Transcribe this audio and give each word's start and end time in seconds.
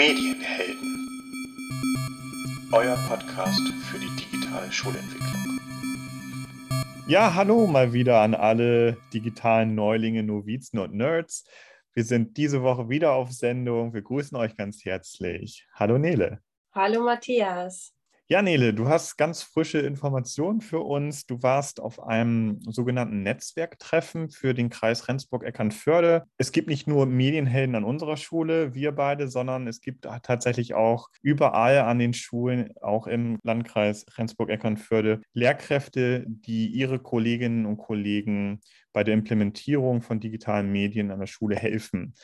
Medienhelden. 0.00 1.10
Euer 2.72 2.96
Podcast 3.06 3.60
für 3.90 3.98
die 3.98 4.08
digitale 4.16 4.72
Schulentwicklung. 4.72 5.60
Ja, 7.06 7.34
hallo 7.34 7.66
mal 7.66 7.92
wieder 7.92 8.22
an 8.22 8.34
alle 8.34 8.96
digitalen 9.12 9.74
Neulinge, 9.74 10.22
Novizen 10.22 10.78
und 10.78 10.94
Nerds. 10.94 11.46
Wir 11.92 12.04
sind 12.04 12.38
diese 12.38 12.62
Woche 12.62 12.88
wieder 12.88 13.12
auf 13.12 13.30
Sendung. 13.30 13.92
Wir 13.92 14.00
grüßen 14.00 14.38
euch 14.38 14.56
ganz 14.56 14.86
herzlich. 14.86 15.66
Hallo 15.74 15.98
Nele. 15.98 16.40
Hallo 16.72 17.04
Matthias. 17.04 17.92
Ja, 18.32 18.42
Nele, 18.42 18.72
du 18.72 18.86
hast 18.88 19.16
ganz 19.16 19.42
frische 19.42 19.80
Informationen 19.80 20.60
für 20.60 20.78
uns. 20.78 21.26
Du 21.26 21.42
warst 21.42 21.80
auf 21.80 22.00
einem 22.00 22.60
sogenannten 22.62 23.24
Netzwerktreffen 23.24 24.30
für 24.30 24.54
den 24.54 24.70
Kreis 24.70 25.08
Rendsburg-Eckernförde. 25.08 26.22
Es 26.38 26.52
gibt 26.52 26.68
nicht 26.68 26.86
nur 26.86 27.06
Medienhelden 27.06 27.74
an 27.74 27.82
unserer 27.82 28.16
Schule, 28.16 28.72
wir 28.72 28.92
beide, 28.92 29.26
sondern 29.26 29.66
es 29.66 29.80
gibt 29.80 30.06
tatsächlich 30.22 30.74
auch 30.74 31.08
überall 31.22 31.78
an 31.80 31.98
den 31.98 32.14
Schulen, 32.14 32.72
auch 32.80 33.08
im 33.08 33.36
Landkreis 33.42 34.06
Rendsburg-Eckernförde, 34.16 35.22
Lehrkräfte, 35.32 36.24
die 36.28 36.68
ihre 36.68 37.00
Kolleginnen 37.00 37.66
und 37.66 37.78
Kollegen 37.78 38.60
bei 38.92 39.02
der 39.02 39.14
Implementierung 39.14 40.02
von 40.02 40.20
digitalen 40.20 40.70
Medien 40.70 41.10
an 41.10 41.18
der 41.18 41.26
Schule 41.26 41.56
helfen. 41.56 42.14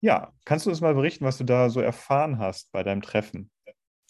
Ja, 0.00 0.32
kannst 0.44 0.66
du 0.66 0.70
uns 0.70 0.80
mal 0.80 0.94
berichten, 0.94 1.24
was 1.24 1.38
du 1.38 1.44
da 1.44 1.70
so 1.70 1.80
erfahren 1.80 2.38
hast 2.38 2.70
bei 2.70 2.84
deinem 2.84 3.02
Treffen? 3.02 3.50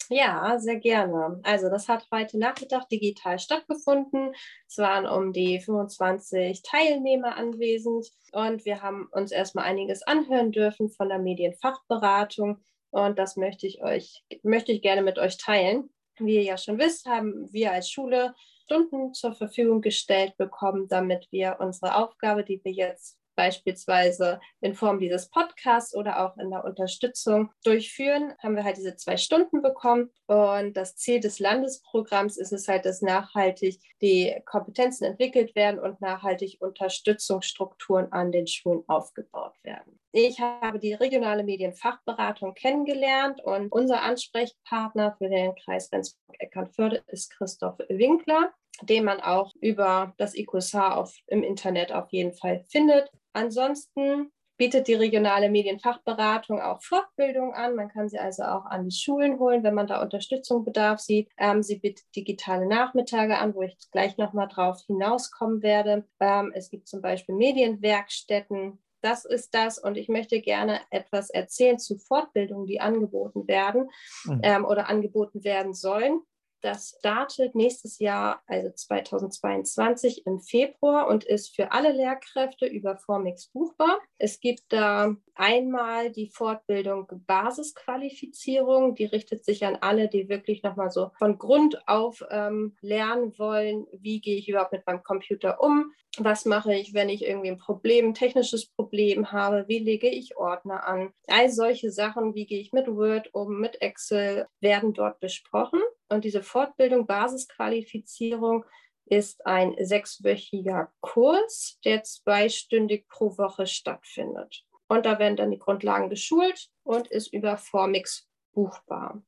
Ja, 0.09 0.57
sehr 0.57 0.77
gerne. 0.77 1.39
Also 1.43 1.69
das 1.69 1.89
hat 1.89 2.07
heute 2.13 2.39
Nachmittag 2.39 2.87
digital 2.87 3.39
stattgefunden. 3.39 4.33
Es 4.67 4.77
waren 4.77 5.05
um 5.05 5.33
die 5.33 5.59
25 5.59 6.61
Teilnehmer 6.61 7.35
anwesend 7.35 8.07
und 8.31 8.63
wir 8.63 8.81
haben 8.81 9.09
uns 9.11 9.31
erstmal 9.31 9.65
einiges 9.65 10.03
anhören 10.03 10.53
dürfen 10.53 10.89
von 10.89 11.09
der 11.09 11.19
Medienfachberatung 11.19 12.63
und 12.89 13.19
das 13.19 13.35
möchte 13.35 13.67
ich 13.67 13.83
euch, 13.83 14.23
möchte 14.43 14.71
ich 14.71 14.81
gerne 14.81 15.01
mit 15.01 15.19
euch 15.19 15.37
teilen. 15.37 15.89
Wie 16.19 16.35
ihr 16.35 16.43
ja 16.43 16.57
schon 16.57 16.79
wisst, 16.79 17.05
haben 17.05 17.51
wir 17.51 17.73
als 17.73 17.89
Schule 17.89 18.33
Stunden 18.63 19.13
zur 19.13 19.33
Verfügung 19.33 19.81
gestellt 19.81 20.35
bekommen, 20.37 20.87
damit 20.87 21.27
wir 21.31 21.57
unsere 21.59 21.95
Aufgabe, 21.95 22.43
die 22.43 22.61
wir 22.63 22.71
jetzt 22.71 23.16
beispielsweise 23.37 24.41
in 24.59 24.73
Form 24.73 24.99
dieses 24.99 25.29
Podcasts 25.29 25.95
oder 25.95 26.25
auch 26.25 26.35
in 26.37 26.49
der 26.49 26.65
Unterstützung 26.65 27.51
durchführen, 27.63 28.33
haben 28.39 28.55
wir 28.57 28.65
halt 28.65 28.77
diese 28.77 28.97
zwei 28.97 29.15
Stunden 29.15 29.61
bekommen. 29.61 30.09
Und 30.25 30.75
das 30.75 30.97
Ziel 30.97 31.21
des 31.21 31.39
Landesprogramms 31.39 32.35
ist 32.35 32.51
es 32.51 32.67
halt, 32.67 32.85
dass 32.85 33.01
nachhaltig 33.01 33.79
die 34.01 34.35
Kompetenzen 34.45 35.05
entwickelt 35.05 35.55
werden 35.55 35.79
und 35.79 36.01
nachhaltig 36.01 36.57
Unterstützungsstrukturen 36.59 38.11
an 38.11 38.31
den 38.31 38.47
Schulen 38.47 38.83
aufgebaut 38.87 39.53
werden. 39.63 39.99
Ich 40.11 40.39
habe 40.39 40.79
die 40.79 40.95
regionale 40.95 41.43
Medienfachberatung 41.43 42.55
kennengelernt 42.55 43.39
und 43.43 43.71
unser 43.71 44.01
Ansprechpartner 44.01 45.15
für 45.17 45.29
den 45.29 45.53
Kreis 45.63 45.91
Rendsburg-Eckernförde 45.91 47.03
ist 47.07 47.29
Christoph 47.29 47.77
Winkler 47.87 48.51
den 48.81 49.05
man 49.05 49.19
auch 49.19 49.53
über 49.61 50.13
das 50.17 50.35
IQSH 50.35 50.75
auf, 50.75 51.15
im 51.27 51.43
Internet 51.43 51.91
auf 51.91 52.11
jeden 52.11 52.33
Fall 52.33 52.63
findet. 52.69 53.11
Ansonsten 53.37 54.31
bietet 54.57 54.87
die 54.87 54.95
regionale 54.95 55.51
Medienfachberatung 55.51 56.59
auch 56.59 56.81
Fortbildung 56.81 57.53
an. 57.53 57.75
Man 57.75 57.89
kann 57.89 58.09
sie 58.09 58.17
also 58.17 58.41
auch 58.41 58.65
an 58.65 58.85
die 58.89 58.95
Schulen 58.95 59.37
holen, 59.37 59.63
wenn 59.63 59.75
man 59.75 59.85
da 59.85 60.01
Unterstützung 60.01 60.65
bedarf 60.65 60.99
sieht. 60.99 61.29
Ähm, 61.37 61.61
sie 61.61 61.77
bietet 61.77 62.07
digitale 62.15 62.65
Nachmittage 62.65 63.37
an, 63.37 63.53
wo 63.53 63.61
ich 63.61 63.77
gleich 63.91 64.17
nochmal 64.17 64.47
drauf 64.47 64.81
hinauskommen 64.87 65.61
werde. 65.61 66.07
Ähm, 66.19 66.51
es 66.55 66.71
gibt 66.71 66.87
zum 66.87 67.03
Beispiel 67.03 67.35
Medienwerkstätten. 67.35 68.79
Das 69.01 69.23
ist 69.23 69.53
das. 69.53 69.77
Und 69.77 69.97
ich 69.97 70.09
möchte 70.09 70.41
gerne 70.41 70.79
etwas 70.89 71.29
erzählen 71.29 71.77
zu 71.77 71.99
Fortbildungen, 71.99 72.65
die 72.65 72.81
angeboten 72.81 73.47
werden 73.47 73.91
mhm. 74.25 74.41
ähm, 74.41 74.65
oder 74.65 74.89
angeboten 74.89 75.43
werden 75.43 75.75
sollen. 75.75 76.21
Das 76.67 76.97
startet 76.99 77.55
nächstes 77.55 77.97
Jahr, 77.97 78.43
also 78.45 78.69
2022 78.69 80.25
im 80.25 80.41
Februar 80.41 81.07
und 81.07 81.23
ist 81.23 81.55
für 81.55 81.71
alle 81.71 81.93
Lehrkräfte 81.93 82.65
über 82.65 82.97
Formix 82.97 83.47
buchbar. 83.47 83.99
Es 84.17 84.41
gibt 84.41 84.63
da 84.67 85.15
einmal 85.33 86.11
die 86.11 86.27
Fortbildung 86.27 87.07
Basisqualifizierung, 87.25 88.95
die 88.95 89.05
richtet 89.05 89.45
sich 89.45 89.65
an 89.65 89.77
alle, 89.79 90.09
die 90.09 90.27
wirklich 90.27 90.61
nochmal 90.61 90.91
so 90.91 91.11
von 91.17 91.37
Grund 91.37 91.87
auf 91.87 92.21
ähm, 92.29 92.75
lernen 92.81 93.39
wollen, 93.39 93.87
wie 93.93 94.19
gehe 94.19 94.35
ich 94.35 94.49
überhaupt 94.49 94.73
mit 94.73 94.85
meinem 94.85 95.03
Computer 95.03 95.61
um, 95.61 95.93
was 96.17 96.43
mache 96.43 96.75
ich, 96.75 96.93
wenn 96.93 97.07
ich 97.07 97.25
irgendwie 97.25 97.51
ein 97.51 97.59
Problem, 97.59 98.07
ein 98.07 98.13
technisches 98.13 98.65
Problem 98.65 99.31
habe, 99.31 99.69
wie 99.69 99.79
lege 99.79 100.09
ich 100.09 100.35
Ordner 100.35 100.85
an. 100.85 101.13
All 101.27 101.49
solche 101.49 101.91
Sachen, 101.91 102.35
wie 102.35 102.45
gehe 102.45 102.59
ich 102.59 102.73
mit 102.73 102.87
Word 102.87 103.33
um, 103.33 103.61
mit 103.61 103.81
Excel, 103.81 104.47
werden 104.59 104.93
dort 104.93 105.21
besprochen. 105.21 105.79
Und 106.09 106.23
diese 106.23 106.43
Fortbildung, 106.43 107.05
Basisqualifizierung, 107.05 108.65
ist 109.05 109.45
ein 109.45 109.75
sechswöchiger 109.79 110.91
Kurs, 110.99 111.79
der 111.85 112.03
zweistündig 112.03 113.07
pro 113.07 113.37
Woche 113.37 113.65
stattfindet. 113.65 114.63
Und 114.87 115.05
da 115.05 115.19
werden 115.19 115.37
dann 115.37 115.51
die 115.51 115.59
Grundlagen 115.59 116.09
geschult 116.09 116.69
und 116.83 117.07
ist 117.07 117.33
über 117.33 117.57
Formix 117.57 118.27
buchbar. 118.53 119.21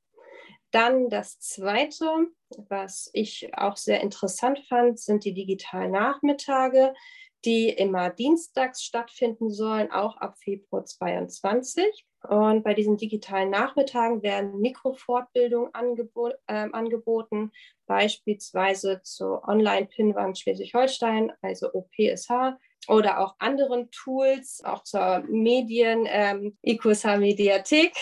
Dann 0.71 1.09
das 1.09 1.39
Zweite, 1.39 2.27
was 2.49 3.09
ich 3.13 3.51
auch 3.55 3.75
sehr 3.75 4.01
interessant 4.01 4.59
fand, 4.67 4.99
sind 4.99 5.25
die 5.25 5.33
digitalen 5.33 5.91
Nachmittage, 5.91 6.93
die 7.45 7.69
immer 7.69 8.09
dienstags 8.09 8.83
stattfinden 8.83 9.49
sollen, 9.49 9.91
auch 9.91 10.17
ab 10.17 10.37
Februar 10.37 10.85
2022. 10.85 12.05
Und 12.27 12.63
bei 12.63 12.73
diesen 12.73 12.97
digitalen 12.97 13.49
Nachmittagen 13.49 14.21
werden 14.21 14.59
Mikrofortbildungen 14.59 15.73
angebo 15.73 16.29
äh, 16.47 16.67
angeboten, 16.71 17.51
beispielsweise 17.85 19.01
zur 19.03 19.47
Online-Pinwand 19.47 20.37
Schleswig-Holstein, 20.37 21.31
also 21.41 21.73
OPSH, 21.73 22.57
oder 22.87 23.19
auch 23.19 23.35
anderen 23.39 23.89
Tools, 23.91 24.61
auch 24.63 24.83
zur 24.83 25.19
Medien, 25.27 26.07
ähm, 26.07 26.57
IQSH-Mediathek. 26.63 27.93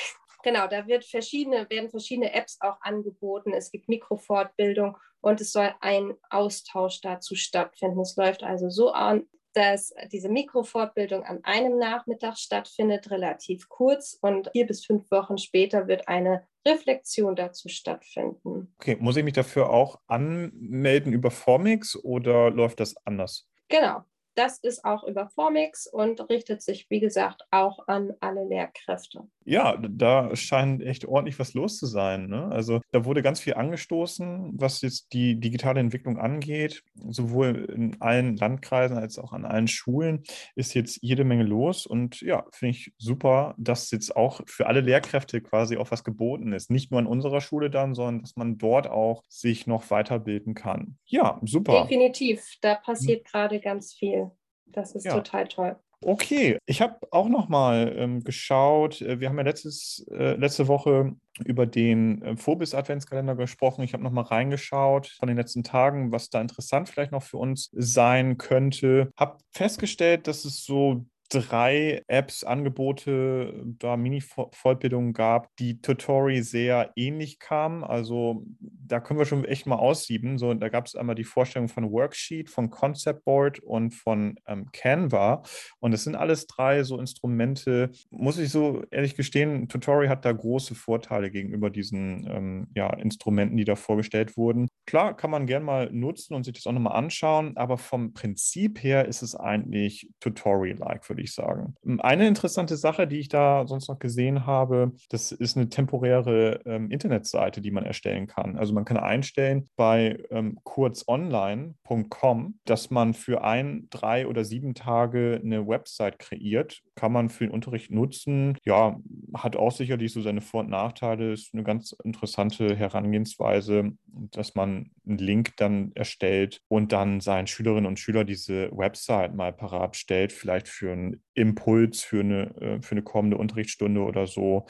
Genau, 0.44 0.68
da 0.68 0.88
wird 0.88 1.04
verschiedene, 1.04 1.70
werden 1.70 1.90
verschiedene 1.90 2.34
Apps 2.34 2.58
auch 2.62 2.80
angeboten. 2.82 3.54
Es 3.54 3.72
gibt 3.72 3.90
Mikrofortbildung 3.90 4.98
und 5.22 5.42
es 5.42 5.52
soll 5.52 5.74
ein 5.82 6.16
Austausch 6.30 7.02
dazu 7.02 7.36
stattfinden. 7.36 8.00
Es 8.00 8.16
läuft 8.16 8.44
also 8.44 8.70
so 8.70 8.92
an, 8.92 9.28
dass 9.58 9.92
diese 10.12 10.30
Mikrofortbildung 10.30 11.24
an 11.24 11.44
einem 11.44 11.80
Nachmittag 11.80 12.38
stattfindet, 12.38 13.10
relativ 13.10 13.68
kurz 13.70 14.16
und 14.22 14.52
vier 14.52 14.68
bis 14.68 14.86
fünf 14.86 15.10
Wochen 15.10 15.40
später 15.40 15.88
wird 15.88 16.08
eine 16.08 16.48
Reflexion 16.64 17.36
dazu 17.36 17.68
stattfinden. 17.68 18.72
Okay, 18.78 18.98
muss 19.00 19.18
ich 19.18 19.24
mich 19.24 19.34
dafür 19.34 19.72
auch 19.72 20.00
anmelden 20.06 21.12
über 21.12 21.32
Formix 21.32 21.96
oder 21.96 22.52
läuft 22.52 22.82
das 22.82 22.96
anders? 23.04 23.50
Genau, 23.68 24.04
das 24.36 24.60
ist 24.60 24.86
auch 24.86 25.04
über 25.06 25.28
Formix 25.30 25.88
und 25.88 26.30
richtet 26.30 26.62
sich, 26.62 26.88
wie 26.92 27.00
gesagt, 27.00 27.42
auch 27.50 27.88
an 27.88 28.14
alle 28.20 28.46
Lehrkräfte. 28.46 29.28
Ja, 29.50 29.78
da 29.78 30.36
scheint 30.36 30.84
echt 30.84 31.06
ordentlich 31.06 31.40
was 31.40 31.54
los 31.54 31.78
zu 31.78 31.86
sein. 31.86 32.28
Ne? 32.28 32.50
Also 32.52 32.82
da 32.92 33.06
wurde 33.06 33.22
ganz 33.22 33.40
viel 33.40 33.54
angestoßen, 33.54 34.52
was 34.56 34.82
jetzt 34.82 35.14
die 35.14 35.40
digitale 35.40 35.80
Entwicklung 35.80 36.18
angeht. 36.18 36.84
Sowohl 37.08 37.66
in 37.74 37.96
allen 38.02 38.36
Landkreisen 38.36 38.98
als 38.98 39.18
auch 39.18 39.32
an 39.32 39.46
allen 39.46 39.70
Schulen 39.70 40.24
ist 40.56 40.74
jetzt 40.74 41.00
jede 41.02 41.24
Menge 41.24 41.44
los. 41.44 41.86
Und 41.86 42.20
ja, 42.20 42.46
finde 42.52 42.72
ich 42.72 42.92
super, 42.98 43.56
dass 43.58 43.90
jetzt 43.92 44.18
auch 44.18 44.42
für 44.48 44.68
alle 44.68 44.82
Lehrkräfte 44.82 45.40
quasi 45.40 45.78
auch 45.78 45.92
was 45.92 46.04
geboten 46.04 46.52
ist. 46.52 46.70
Nicht 46.70 46.92
nur 46.92 47.00
an 47.00 47.08
unserer 47.08 47.40
Schule 47.40 47.70
dann, 47.70 47.96
sondern 47.96 48.24
dass 48.24 48.36
man 48.36 48.58
dort 48.58 48.90
auch 48.90 49.24
sich 49.30 49.66
noch 49.66 49.90
weiterbilden 49.90 50.56
kann. 50.56 50.98
Ja, 51.06 51.40
super. 51.46 51.84
Definitiv, 51.84 52.44
da 52.60 52.76
passiert 52.76 53.24
mhm. 53.24 53.30
gerade 53.32 53.60
ganz 53.62 53.94
viel. 53.94 54.30
Das 54.66 54.94
ist 54.94 55.06
ja. 55.06 55.14
total 55.14 55.48
toll. 55.48 55.78
Okay, 56.02 56.60
ich 56.68 56.82
habe 56.82 56.96
auch 57.10 57.28
noch 57.28 57.50
mal 57.50 57.94
ähm, 57.98 58.24
geschaut. 58.24 59.02
Äh, 59.02 59.20
wir 59.20 59.30
haben 59.30 59.38
ja 59.38 59.44
letztes, 59.44 60.06
äh, 60.12 60.36
letzte 60.36 60.68
Woche 60.68 61.16
über 61.44 61.66
den 61.66 62.22
äh, 62.22 62.38
Phobis-Adventskalender 62.38 63.36
gesprochen. 63.36 63.82
Ich 63.82 63.94
habe 63.94 64.04
noch 64.04 64.12
mal 64.12 64.22
reingeschaut 64.22 65.08
von 65.08 65.28
den 65.28 65.38
letzten 65.38 65.64
Tagen, 65.64 66.12
was 66.12 66.30
da 66.30 66.40
interessant 66.40 66.90
vielleicht 66.90 67.12
noch 67.12 67.24
für 67.24 67.38
uns 67.38 67.72
sein 67.74 68.38
könnte. 68.38 69.12
Habe 69.18 69.40
festgestellt, 69.52 70.28
dass 70.28 70.46
es 70.46 70.64
so 70.64 71.06
drei 71.30 72.04
Apps, 72.08 72.44
Angebote, 72.44 73.64
da 73.80 73.98
Mini-Fortbildungen 73.98 75.14
gab, 75.14 75.56
die 75.58 75.82
Tutori 75.82 76.42
sehr 76.42 76.92
ähnlich 76.96 77.40
kamen. 77.40 77.84
Also 77.84 78.46
da 78.60 79.00
können 79.00 79.20
wir 79.20 79.26
schon 79.26 79.46
echt 79.46 79.66
mal 79.66 79.76
aussieben. 79.76 80.38
So, 80.38 80.54
da 80.54 80.70
gab 80.70 80.86
es 80.86 80.96
einmal 80.96 81.16
die 81.16 81.24
Vorstellung 81.24 81.68
von 81.68 81.92
Worksheet, 81.92 82.50
von 82.50 82.70
Concept 82.70 83.26
Board 83.26 83.60
und 83.60 83.92
von 83.92 84.36
ähm, 84.48 84.68
Canva. 84.72 85.44
Und 85.80 85.92
das 85.92 86.04
sind 86.04 86.16
alles 86.16 86.48
drei 86.48 86.84
so 86.84 87.00
Instrumente. 87.00 87.92
Muss 88.10 88.38
ich 88.38 88.50
so 88.50 88.84
ehrlich 88.92 89.16
gestehen, 89.16 89.68
Tutori 89.68 90.08
hat 90.08 90.26
da 90.26 90.32
große 90.32 90.76
Vorteile 90.76 91.30
gegenüber 91.32 91.70
diesen 91.70 92.28
ähm, 92.30 92.68
ja, 92.76 92.94
Instrumenten, 92.94 93.58
die 93.58 93.66
da 93.66 93.76
vorgestellt 93.76 94.38
wurden. 94.38 94.68
klar, 94.86 95.16
kann 95.16 95.32
man 95.32 95.46
gern 95.46 95.64
mal 95.64 95.92
nutzen 95.92 96.34
und 96.34 96.44
sich 96.44 96.54
das 96.54 96.66
auch 96.66 96.72
nochmal 96.72 96.98
anschauen, 96.98 97.56
aber 97.58 97.78
vom 97.78 98.14
Prinzip 98.14 98.82
her 98.82 99.06
ist 99.06 99.22
es 99.22 99.36
eigentlich 99.36 100.10
Tutorial-like, 100.20 101.08
würde 101.10 101.17
ich 101.22 101.34
sagen. 101.34 101.76
Eine 102.00 102.28
interessante 102.28 102.78
Sache, 102.78 103.08
die 103.08 103.20
ich 103.20 103.30
da 103.30 103.66
sonst 103.68 103.88
noch 103.90 104.00
gesehen 104.00 104.46
habe, 104.46 104.92
das 105.10 105.32
ist 105.32 105.58
eine 105.58 105.70
temporäre 105.70 106.62
ähm, 106.66 106.92
Internetseite, 106.92 107.62
die 107.62 107.72
man 107.72 107.86
erstellen 107.86 108.28
kann. 108.28 108.58
Also 108.58 108.74
man 108.74 108.86
kann 108.86 108.98
einstellen 108.98 109.70
bei 109.76 110.24
ähm, 110.30 110.60
kurzonline.com, 110.64 112.60
dass 112.66 112.90
man 112.90 113.14
für 113.14 113.44
ein, 113.44 113.88
drei 113.90 114.28
oder 114.28 114.44
sieben 114.44 114.74
Tage 114.74 115.42
eine 115.44 115.68
Website 115.68 116.20
kreiert, 116.20 116.82
kann 116.96 117.12
man 117.12 117.30
für 117.30 117.46
den 117.46 117.54
Unterricht 117.54 117.92
nutzen. 117.92 118.58
Ja, 118.66 119.00
hat 119.34 119.56
auch 119.56 119.72
sicherlich 119.72 120.12
so 120.12 120.22
seine 120.22 120.42
Vor- 120.42 120.62
und 120.62 120.70
Nachteile, 120.70 121.34
ist 121.34 121.54
eine 121.54 121.64
ganz 121.64 121.96
interessante 122.04 122.76
Herangehensweise, 122.76 123.92
dass 124.32 124.56
man 124.56 124.92
einen 125.08 125.18
Link 125.18 125.56
dann 125.58 125.92
erstellt 125.96 126.62
und 126.68 126.92
dann 126.92 127.22
seinen 127.22 127.48
Schülerinnen 127.48 127.86
und 127.86 128.00
Schülern 128.00 128.28
diese 128.28 128.70
Website 128.72 129.34
mal 129.34 129.54
parat 129.54 129.96
stellt, 129.96 130.32
vielleicht 130.32 130.68
für 130.68 130.92
einen 130.92 131.24
Impuls 131.34 132.04
für 132.04 132.20
eine, 132.20 132.56
äh, 132.62 132.82
für 132.82 132.94
eine 132.94 133.04
kommende 133.04 133.38
Unterrichtsstunde 133.38 134.02
oder 134.02 134.28
so. 134.28 134.66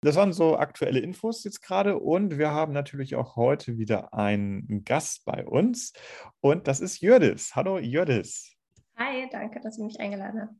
Das 0.00 0.16
waren 0.16 0.34
so 0.34 0.58
aktuelle 0.58 1.00
Infos 1.00 1.44
jetzt 1.44 1.62
gerade 1.62 1.98
und 1.98 2.38
wir 2.38 2.50
haben 2.50 2.72
natürlich 2.74 3.16
auch 3.16 3.36
heute 3.36 3.78
wieder 3.78 4.12
einen 4.12 4.84
Gast 4.84 5.24
bei 5.24 5.46
uns 5.46 5.94
und 6.40 6.68
das 6.68 6.80
ist 6.80 7.00
Jördis. 7.00 7.54
Hallo 7.54 7.78
Jördis. 7.78 8.54
Hi, 8.96 9.28
danke, 9.30 9.60
dass 9.60 9.78
ihr 9.78 9.84
mich 9.84 9.98
eingeladen 9.98 10.42
habt. 10.42 10.52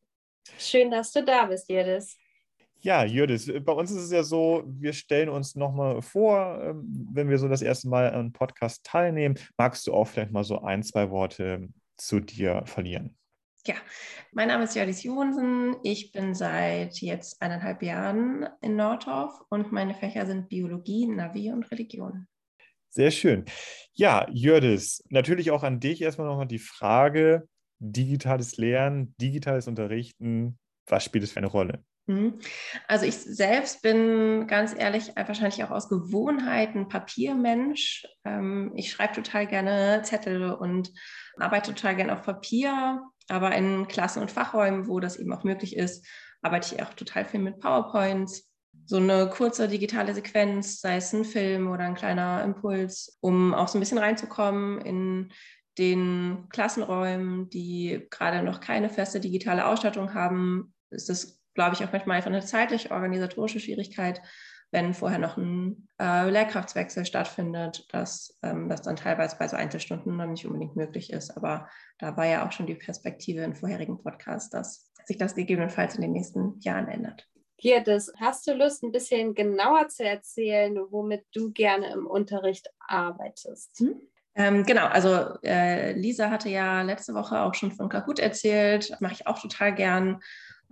Schön, 0.59 0.91
dass 0.91 1.13
du 1.13 1.25
da 1.25 1.47
bist, 1.47 1.69
Jördis. 1.69 2.17
Ja, 2.85 3.03
Jördis, 3.03 3.51
bei 3.65 3.73
uns 3.73 3.91
ist 3.91 4.03
es 4.03 4.11
ja 4.13 4.23
so, 4.23 4.63
wir 4.67 4.93
stellen 4.93 5.31
uns 5.31 5.55
nochmal 5.55 6.03
vor, 6.03 6.61
ähm, 6.63 7.09
wenn 7.15 7.31
wir 7.31 7.39
so 7.39 7.49
das 7.49 7.63
erste 7.63 7.89
Mal 7.89 8.09
an 8.09 8.15
einem 8.15 8.33
Podcast 8.33 8.85
teilnehmen. 8.85 9.39
Magst 9.57 9.87
du 9.87 9.95
auch 9.95 10.05
vielleicht 10.05 10.33
mal 10.33 10.45
so 10.45 10.61
ein, 10.61 10.83
zwei 10.83 11.11
Worte 11.11 11.71
zu 11.97 12.21
dir 12.21 12.63
verlieren? 12.67 13.17
Ja, 13.67 13.77
mein 14.33 14.49
Name 14.49 14.65
ist 14.65 14.77
Jördis 14.77 15.03
Johansen. 15.03 15.77
Ich 15.83 16.13
bin 16.13 16.35
seit 16.35 17.01
jetzt 17.01 17.41
eineinhalb 17.41 17.83
Jahren 17.83 18.47
in 18.61 18.77
Nordorf 18.77 19.33
und 19.49 19.73
meine 19.73 19.95
Fächer 19.95 20.27
sind 20.27 20.51
Biologie, 20.51 21.07
Navi 21.07 21.53
und 21.53 21.71
Religion. 21.71 22.27
Sehr 22.91 23.11
schön. 23.11 23.47
Ja, 23.95 24.27
Jördis, 24.31 25.03
natürlich 25.09 25.51
auch 25.53 25.63
an 25.63 25.81
dich 25.81 26.03
erstmal 26.03 26.27
nochmal 26.27 26.49
die 26.49 26.59
Frage, 26.59 27.49
digitales 27.79 28.59
Lernen, 28.59 29.15
digitales 29.19 29.69
Unterrichten, 29.69 30.59
was 30.87 31.03
spielt 31.03 31.25
es 31.25 31.33
für 31.33 31.39
eine 31.39 31.47
Rolle? 31.47 31.83
Mhm. 32.07 32.39
Also 32.87 33.07
ich 33.07 33.17
selbst 33.17 33.81
bin 33.83 34.47
ganz 34.47 34.75
ehrlich 34.77 35.13
wahrscheinlich 35.17 35.65
auch 35.65 35.71
aus 35.71 35.89
Gewohnheit 35.89 36.75
ein 36.75 36.89
Papiermensch. 36.89 38.07
Ähm, 38.25 38.73
ich 38.77 38.91
schreibe 38.91 39.15
total 39.15 39.47
gerne 39.47 40.03
Zettel 40.03 40.53
und 40.53 40.93
arbeite 41.39 41.75
total 41.75 41.97
gerne 41.97 42.13
auf 42.13 42.23
Papier, 42.23 43.01
aber 43.29 43.55
in 43.55 43.89
Klassen 43.89 44.21
und 44.21 44.31
Fachräumen, 44.31 44.87
wo 44.87 45.01
das 45.01 45.17
eben 45.17 45.33
auch 45.33 45.45
möglich 45.45 45.77
ist, 45.77 46.07
arbeite 46.43 46.75
ich 46.75 46.83
auch 46.83 46.93
total 46.93 47.25
viel 47.25 47.41
mit 47.41 47.59
PowerPoints. 47.59 48.51
So 48.87 48.99
eine 48.99 49.31
kurze 49.31 49.67
digitale 49.67 50.13
Sequenz, 50.15 50.81
sei 50.81 50.97
es 50.97 51.13
ein 51.15 51.25
Film 51.25 51.71
oder 51.71 51.85
ein 51.85 51.95
kleiner 51.95 52.43
Impuls, 52.45 53.17
um 53.21 53.55
auch 53.55 53.69
so 53.69 53.79
ein 53.79 53.81
bisschen 53.81 53.99
reinzukommen 53.99 54.81
in 54.83 55.33
den 55.79 56.49
Klassenräumen, 56.51 57.49
die 57.49 58.07
gerade 58.11 58.43
noch 58.43 58.61
keine 58.61 58.91
feste 58.91 59.21
digitale 59.21 59.67
Ausstattung 59.67 60.13
haben, 60.13 60.75
ist 60.91 61.09
das 61.09 61.41
glaube 61.55 61.75
ich, 61.75 61.85
auch 61.85 61.93
manchmal 61.93 62.17
einfach 62.17 62.31
eine 62.31 62.45
zeitlich 62.45 62.91
organisatorische 62.91 63.61
Schwierigkeit, 63.61 64.21
wenn 64.71 64.93
vorher 64.93 65.21
noch 65.21 65.37
ein 65.37 65.89
äh, 66.01 66.29
Lehrkraftswechsel 66.29 67.07
stattfindet, 67.07 67.87
dass 67.93 68.37
ähm, 68.43 68.69
das 68.69 68.83
dann 68.83 68.97
teilweise 68.97 69.37
bei 69.39 69.47
so 69.47 69.57
Einzelstunden 69.57 70.17
noch 70.17 70.27
nicht 70.27 70.47
unbedingt 70.47 70.75
möglich 70.75 71.13
ist. 71.13 71.37
Aber 71.37 71.69
da 71.99 72.17
war 72.17 72.27
ja 72.27 72.47
auch 72.47 72.53
schon 72.53 72.67
die 72.67 72.75
Perspektive 72.75 73.43
in 73.43 73.55
vorherigen 73.55 74.03
Podcasts, 74.03 74.51
dass 74.51 74.93
sich 75.05 75.17
das 75.17 75.35
gegebenenfalls 75.35 75.95
in 75.95 76.03
den 76.03 76.13
nächsten 76.13 76.59
Jahren 76.61 76.89
ändert. 76.89 77.29
Hier, 77.57 77.83
das 77.83 78.13
hast 78.19 78.47
du 78.49 78.53
Lust, 78.53 78.83
ein 78.83 78.91
bisschen 78.91 79.35
genauer 79.35 79.89
zu 79.89 80.05
erzählen, 80.05 80.77
womit 80.91 81.25
du 81.33 81.53
gerne 81.53 81.93
im 81.93 82.07
Unterricht 82.07 82.69
arbeitest? 82.81 83.79
Hm? 83.79 84.01
Ähm, 84.35 84.65
genau, 84.65 84.87
also 84.87 85.39
äh, 85.45 85.93
Lisa 85.93 86.31
hatte 86.31 86.49
ja 86.49 86.83
letzte 86.83 87.15
Woche 87.15 87.41
auch 87.41 87.55
schon 87.55 87.71
von 87.71 87.89
Kahoot 87.89 88.19
erzählt. 88.19 88.97
Mache 89.01 89.15
ich 89.15 89.27
auch 89.29 89.41
total 89.41 89.73
gern. 89.73 90.21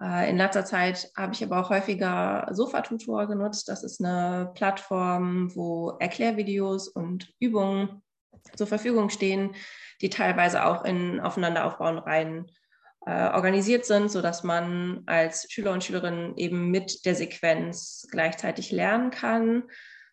Äh, 0.00 0.31
in 0.31 0.37
letzter 0.37 0.65
Zeit 0.65 1.11
habe 1.17 1.33
ich 1.35 1.43
aber 1.43 1.61
auch 1.61 1.71
häufiger 1.71 2.49
Sofa-Tutor 2.50 3.27
genutzt. 3.27 3.69
Das 3.69 3.83
ist 3.83 4.05
eine 4.05 4.50
Plattform, 4.55 5.55
wo 5.55 5.97
Erklärvideos 5.99 6.89
und 6.89 7.33
Übungen 7.39 8.03
zur 8.56 8.67
Verfügung 8.67 9.11
stehen, 9.11 9.55
die 10.00 10.11
teilweise 10.11 10.65
auch 10.65 10.85
in 10.85 11.21
aufeinanderaufbauen 11.21 11.99
Reihen 11.99 12.50
äh, 13.06 13.29
organisiert 13.31 13.85
sind, 13.85 14.11
sodass 14.11 14.43
man 14.43 15.03
als 15.06 15.50
Schüler 15.50 15.73
und 15.73 15.85
Schülerin 15.85 16.35
eben 16.37 16.71
mit 16.71 17.05
der 17.05 17.15
Sequenz 17.15 18.06
gleichzeitig 18.11 18.71
lernen 18.71 19.11
kann. 19.11 19.65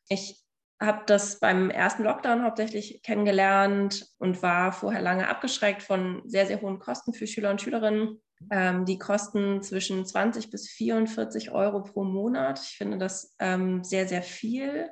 Ich 0.07 0.43
habe 0.81 1.03
das 1.05 1.39
beim 1.39 1.69
ersten 1.69 2.03
Lockdown 2.03 2.43
hauptsächlich 2.43 3.01
kennengelernt 3.03 4.07
und 4.17 4.41
war 4.41 4.71
vorher 4.71 5.01
lange 5.01 5.27
abgeschreckt 5.27 5.83
von 5.83 6.21
sehr, 6.25 6.45
sehr 6.45 6.61
hohen 6.61 6.79
Kosten 6.79 7.13
für 7.13 7.27
Schüler 7.27 7.49
und 7.51 7.61
Schülerinnen 7.61 8.21
ähm, 8.51 8.85
die 8.85 8.97
kosten 8.97 9.61
zwischen 9.61 10.05
20 10.05 10.49
bis 10.49 10.69
44 10.69 11.51
Euro 11.51 11.83
pro 11.83 12.03
Monat. 12.03 12.59
Ich 12.61 12.77
finde 12.77 12.97
das 12.97 13.35
ähm, 13.39 13.83
sehr, 13.83 14.07
sehr 14.07 14.23
viel 14.23 14.89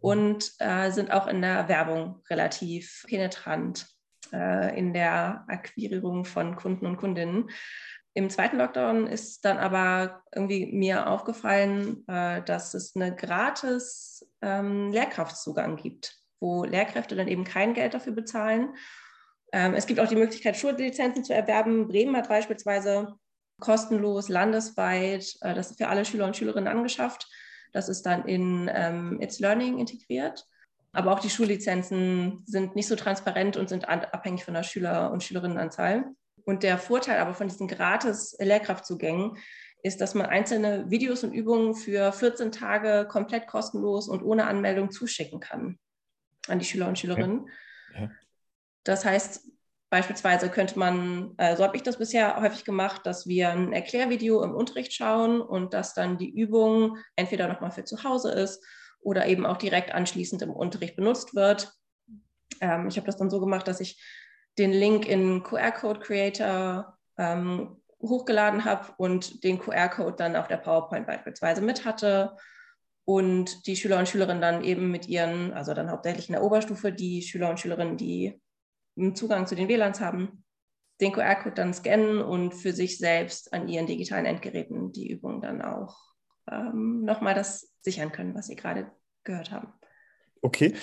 und 0.00 0.52
äh, 0.58 0.90
sind 0.90 1.12
auch 1.12 1.26
in 1.26 1.42
der 1.42 1.68
Werbung 1.68 2.22
relativ 2.30 3.04
penetrant 3.06 3.86
äh, 4.32 4.78
in 4.78 4.92
der 4.92 5.44
Akquirierung 5.48 6.24
von 6.24 6.56
Kunden 6.56 6.86
und 6.86 6.96
Kundinnen. 6.96 7.50
Im 8.14 8.30
zweiten 8.30 8.58
Lockdown 8.58 9.06
ist 9.06 9.44
dann 9.44 9.58
aber 9.58 10.22
irgendwie 10.34 10.66
mir 10.66 11.08
aufgefallen, 11.08 12.04
äh, 12.08 12.42
dass 12.42 12.74
es 12.74 12.96
eine 12.96 13.14
gratis 13.14 14.26
ähm, 14.42 14.90
Lehrkraftzugang 14.90 15.76
gibt, 15.76 16.16
wo 16.40 16.64
Lehrkräfte 16.64 17.14
dann 17.14 17.28
eben 17.28 17.44
kein 17.44 17.74
Geld 17.74 17.94
dafür 17.94 18.12
bezahlen 18.12 18.74
es 19.50 19.86
gibt 19.86 20.00
auch 20.00 20.08
die 20.08 20.16
Möglichkeit, 20.16 20.56
Schullizenzen 20.56 21.24
zu 21.24 21.34
erwerben. 21.34 21.88
Bremen 21.88 22.16
hat 22.16 22.28
beispielsweise 22.28 23.14
kostenlos 23.60 24.28
landesweit 24.28 25.36
äh, 25.40 25.54
das 25.54 25.76
für 25.76 25.88
alle 25.88 26.04
Schüler 26.04 26.26
und 26.26 26.36
Schülerinnen 26.36 26.68
angeschafft. 26.68 27.28
Das 27.72 27.88
ist 27.88 28.06
dann 28.06 28.24
in 28.26 28.70
ähm, 28.72 29.20
It's 29.20 29.40
Learning 29.40 29.78
integriert. 29.78 30.46
Aber 30.92 31.12
auch 31.12 31.20
die 31.20 31.30
Schullizenzen 31.30 32.42
sind 32.46 32.74
nicht 32.74 32.88
so 32.88 32.96
transparent 32.96 33.56
und 33.56 33.68
sind 33.68 33.88
abhängig 33.88 34.44
von 34.44 34.54
der 34.54 34.62
Schüler- 34.62 35.12
und 35.12 35.22
Schülerinnenanzahl. 35.22 36.06
Und 36.44 36.62
der 36.62 36.78
Vorteil 36.78 37.18
aber 37.18 37.34
von 37.34 37.46
diesen 37.46 37.68
gratis 37.68 38.34
Lehrkraftzugängen 38.40 39.36
ist, 39.82 40.00
dass 40.00 40.14
man 40.14 40.26
einzelne 40.26 40.90
Videos 40.90 41.24
und 41.24 41.32
Übungen 41.32 41.74
für 41.74 42.10
14 42.10 42.52
Tage 42.52 43.06
komplett 43.06 43.46
kostenlos 43.46 44.08
und 44.08 44.22
ohne 44.22 44.46
Anmeldung 44.46 44.90
zuschicken 44.90 45.40
kann 45.40 45.78
an 46.48 46.58
die 46.58 46.64
Schüler 46.64 46.88
und 46.88 46.98
Schülerinnen. 46.98 47.48
Ja. 47.94 48.00
Ja. 48.00 48.10
Das 48.88 49.04
heißt, 49.04 49.46
beispielsweise 49.90 50.48
könnte 50.48 50.78
man, 50.78 51.34
äh, 51.36 51.56
so 51.56 51.64
habe 51.64 51.76
ich 51.76 51.82
das 51.82 51.98
bisher 51.98 52.40
häufig 52.40 52.64
gemacht, 52.64 53.02
dass 53.04 53.26
wir 53.26 53.50
ein 53.50 53.74
Erklärvideo 53.74 54.42
im 54.42 54.54
Unterricht 54.54 54.94
schauen 54.94 55.42
und 55.42 55.74
dass 55.74 55.92
dann 55.92 56.16
die 56.16 56.30
Übung 56.30 56.96
entweder 57.14 57.48
nochmal 57.48 57.70
für 57.70 57.84
zu 57.84 58.02
Hause 58.02 58.32
ist 58.32 58.64
oder 59.00 59.26
eben 59.26 59.44
auch 59.44 59.58
direkt 59.58 59.92
anschließend 59.92 60.40
im 60.40 60.50
Unterricht 60.50 60.96
benutzt 60.96 61.34
wird. 61.34 61.70
Ähm, 62.62 62.88
ich 62.88 62.96
habe 62.96 63.04
das 63.04 63.18
dann 63.18 63.28
so 63.28 63.40
gemacht, 63.40 63.68
dass 63.68 63.80
ich 63.80 64.02
den 64.56 64.72
Link 64.72 65.06
in 65.06 65.42
QR-Code 65.42 66.00
Creator 66.00 66.96
ähm, 67.18 67.82
hochgeladen 68.00 68.64
habe 68.64 68.94
und 68.96 69.44
den 69.44 69.58
QR-Code 69.58 70.16
dann 70.16 70.34
auf 70.34 70.48
der 70.48 70.56
PowerPoint 70.56 71.06
beispielsweise 71.06 71.60
mit 71.60 71.84
hatte 71.84 72.36
und 73.04 73.66
die 73.66 73.76
Schüler 73.76 73.98
und 73.98 74.08
Schülerinnen 74.08 74.40
dann 74.40 74.64
eben 74.64 74.90
mit 74.90 75.08
ihren, 75.08 75.52
also 75.52 75.74
dann 75.74 75.90
hauptsächlich 75.90 76.30
in 76.30 76.34
der 76.34 76.42
Oberstufe, 76.42 76.90
die 76.90 77.20
Schüler 77.20 77.50
und 77.50 77.60
Schülerinnen, 77.60 77.98
die 77.98 78.40
Zugang 79.14 79.46
zu 79.46 79.54
den 79.54 79.68
WLANs 79.68 80.00
haben, 80.00 80.44
den 81.00 81.12
QR-Code 81.12 81.54
dann 81.54 81.74
scannen 81.74 82.20
und 82.20 82.54
für 82.54 82.72
sich 82.72 82.98
selbst 82.98 83.52
an 83.52 83.68
ihren 83.68 83.86
digitalen 83.86 84.26
Endgeräten 84.26 84.92
die 84.92 85.10
Übung 85.10 85.40
dann 85.40 85.62
auch 85.62 85.96
ähm, 86.50 87.04
nochmal 87.04 87.34
das 87.34 87.72
sichern 87.82 88.12
können, 88.12 88.34
was 88.34 88.46
sie 88.46 88.56
gerade 88.56 88.90
gehört 89.24 89.50
haben. 89.50 89.72
Okay. 90.42 90.74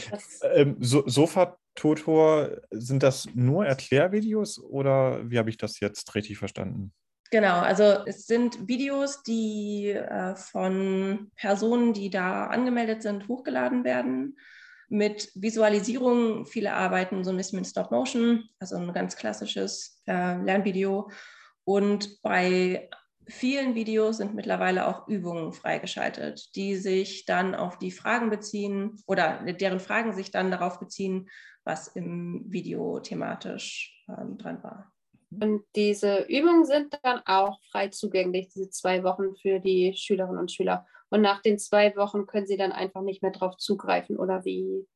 Ähm, 0.53 0.77
so, 0.79 1.07
Sofa-Tutor, 1.07 2.62
sind 2.72 3.03
das 3.03 3.27
nur 3.34 3.65
Erklärvideos 3.65 4.60
oder 4.60 5.29
wie 5.29 5.38
habe 5.38 5.50
ich 5.50 5.57
das 5.57 5.79
jetzt 5.79 6.15
richtig 6.15 6.38
verstanden? 6.38 6.93
Genau, 7.31 7.60
also 7.60 7.84
es 8.05 8.27
sind 8.27 8.67
Videos, 8.67 9.24
die 9.24 9.89
äh, 9.89 10.36
von 10.36 11.31
Personen, 11.36 11.93
die 11.93 12.10
da 12.10 12.48
angemeldet 12.48 13.01
sind, 13.01 13.27
hochgeladen 13.27 13.84
werden 13.84 14.38
mit 14.89 15.32
Visualisierung. 15.36 16.46
Viele 16.46 16.74
arbeiten 16.74 17.24
so 17.24 17.32
ein 17.32 17.38
bisschen 17.38 17.60
mit 17.60 17.68
Stop 17.68 17.92
Motion, 17.92 18.48
also 18.60 18.75
ein 18.75 18.94
ganz 18.94 19.15
klassisches 19.15 20.01
äh, 20.08 20.38
Lernvideo. 20.42 21.10
Und 21.63 22.22
bei 22.22 22.89
vielen 23.27 23.75
Videos 23.75 24.18
sind 24.18 24.36
mittlerweile 24.36 24.88
auch 24.88 25.08
Übungen 25.08 25.51
freigeschaltet, 25.51 26.56
die 26.56 26.75
sich 26.75 27.25
dann 27.25 27.56
auf 27.56 27.77
die 27.77 27.92
Fragen 27.92 28.30
beziehen 28.30 29.01
oder 29.08 29.44
deren 29.44 29.80
Fragen 29.80 30.13
sich 30.13 30.32
dann 30.32 30.51
darauf 30.51 30.80
beziehen, 30.80 31.30
was 31.63 31.88
im 31.88 32.46
Video 32.48 33.00
thematisch 33.00 34.04
ähm, 34.08 34.38
dran 34.38 34.63
war. 34.63 34.94
Und 35.42 35.63
diese 35.75 36.25
Übungen 36.30 36.65
sind 36.65 36.98
dann 37.04 37.22
auch 37.25 37.60
frei 37.72 37.89
zugänglich, 37.89 38.50
diese 38.50 38.70
zwei 38.70 39.04
Wochen 39.04 39.36
für 39.36 39.60
die 39.60 39.94
Schülerinnen 39.96 40.39
und 40.39 40.51
Schüler. 40.51 40.86
Und 41.10 41.22
nach 41.22 41.42
den 41.42 41.60
zwei 41.60 41.96
Wochen 41.96 42.25
können 42.25 42.48
sie 42.48 42.58
dann 42.58 42.72
einfach 42.72 43.01
nicht 43.01 43.22
mehr 43.22 43.32
darauf 43.32 43.58
zugreifen 43.58 44.18
oder 44.18 44.44
wie? 44.46 44.88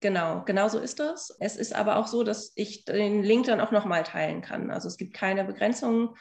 Genau, 0.00 0.42
genau 0.44 0.68
so 0.68 0.78
ist 0.78 1.00
das. 1.00 1.34
Es 1.40 1.56
ist 1.56 1.74
aber 1.74 1.96
auch 1.96 2.06
so, 2.06 2.24
dass 2.24 2.52
ich 2.56 2.84
den 2.84 3.22
Link 3.22 3.46
dann 3.46 3.60
auch 3.60 3.70
nochmal 3.70 4.02
teilen 4.02 4.42
kann. 4.42 4.70
Also 4.70 4.88
es 4.88 4.96
gibt 4.96 5.14
keine 5.14 5.44
Begrenzung 5.44 6.14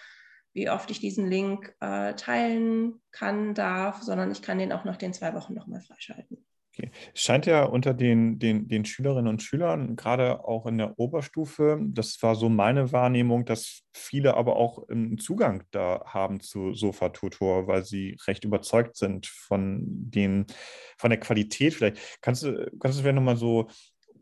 wie 0.53 0.69
oft 0.69 0.89
ich 0.91 0.99
diesen 0.99 1.29
Link 1.29 1.75
äh, 1.79 2.13
teilen 2.13 3.01
kann, 3.11 3.53
darf, 3.53 4.01
sondern 4.01 4.31
ich 4.31 4.41
kann 4.41 4.59
den 4.59 4.71
auch 4.71 4.85
nach 4.85 4.97
den 4.97 5.13
zwei 5.13 5.33
Wochen 5.33 5.53
nochmal 5.53 5.81
freischalten. 5.81 6.45
Okay. 6.75 6.89
Es 7.13 7.21
scheint 7.21 7.45
ja 7.45 7.65
unter 7.65 7.93
den, 7.93 8.39
den, 8.39 8.67
den 8.67 8.83
Schülerinnen 8.83 9.27
und 9.27 9.43
Schülern, 9.43 9.95
gerade 9.95 10.43
auch 10.43 10.65
in 10.65 10.79
der 10.79 10.97
Oberstufe, 10.97 11.79
das 11.79 12.17
war 12.23 12.33
so 12.33 12.49
meine 12.49 12.91
Wahrnehmung, 12.91 13.45
dass 13.45 13.83
viele 13.93 14.35
aber 14.35 14.55
auch 14.55 14.89
einen 14.89 15.19
Zugang 15.19 15.65
da 15.69 16.03
haben 16.07 16.39
zu 16.39 16.73
Sofa-Tutor, 16.73 17.67
weil 17.67 17.85
sie 17.85 18.17
recht 18.27 18.43
überzeugt 18.43 18.97
sind 18.97 19.27
von, 19.27 19.83
den, 19.85 20.47
von 20.97 21.11
der 21.11 21.19
Qualität. 21.19 21.75
Vielleicht 21.75 21.99
kannst 22.21 22.41
du, 22.41 22.71
kannst 22.79 22.97
du 22.97 23.03
vielleicht 23.03 23.15
nochmal 23.15 23.37
so 23.37 23.67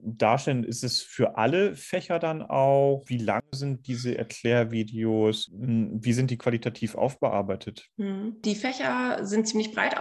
darstellen, 0.03 0.65
ist 0.65 0.84
es 0.84 1.01
für 1.01 1.38
alle 1.38 1.75
Fächer 1.75 2.20
dann 2.20 2.41
auch? 2.41 3.03
Wie 3.08 3.20
lang 3.20 3.43
sind 3.53 3.88
diese 3.88 4.17
Erklärvideos? 4.17 5.51
Hm, 5.53 6.03
wie 6.03 6.13
sind 6.13 6.31
die 6.31 6.38
qualitativ 6.38 6.96
aufbearbeitet? 6.96 7.88
Hm, 7.98 8.41
die 8.43 8.55
Fächer 8.55 9.25
sind 9.25 9.48
ziemlich 9.48 9.72
breit 9.72 9.98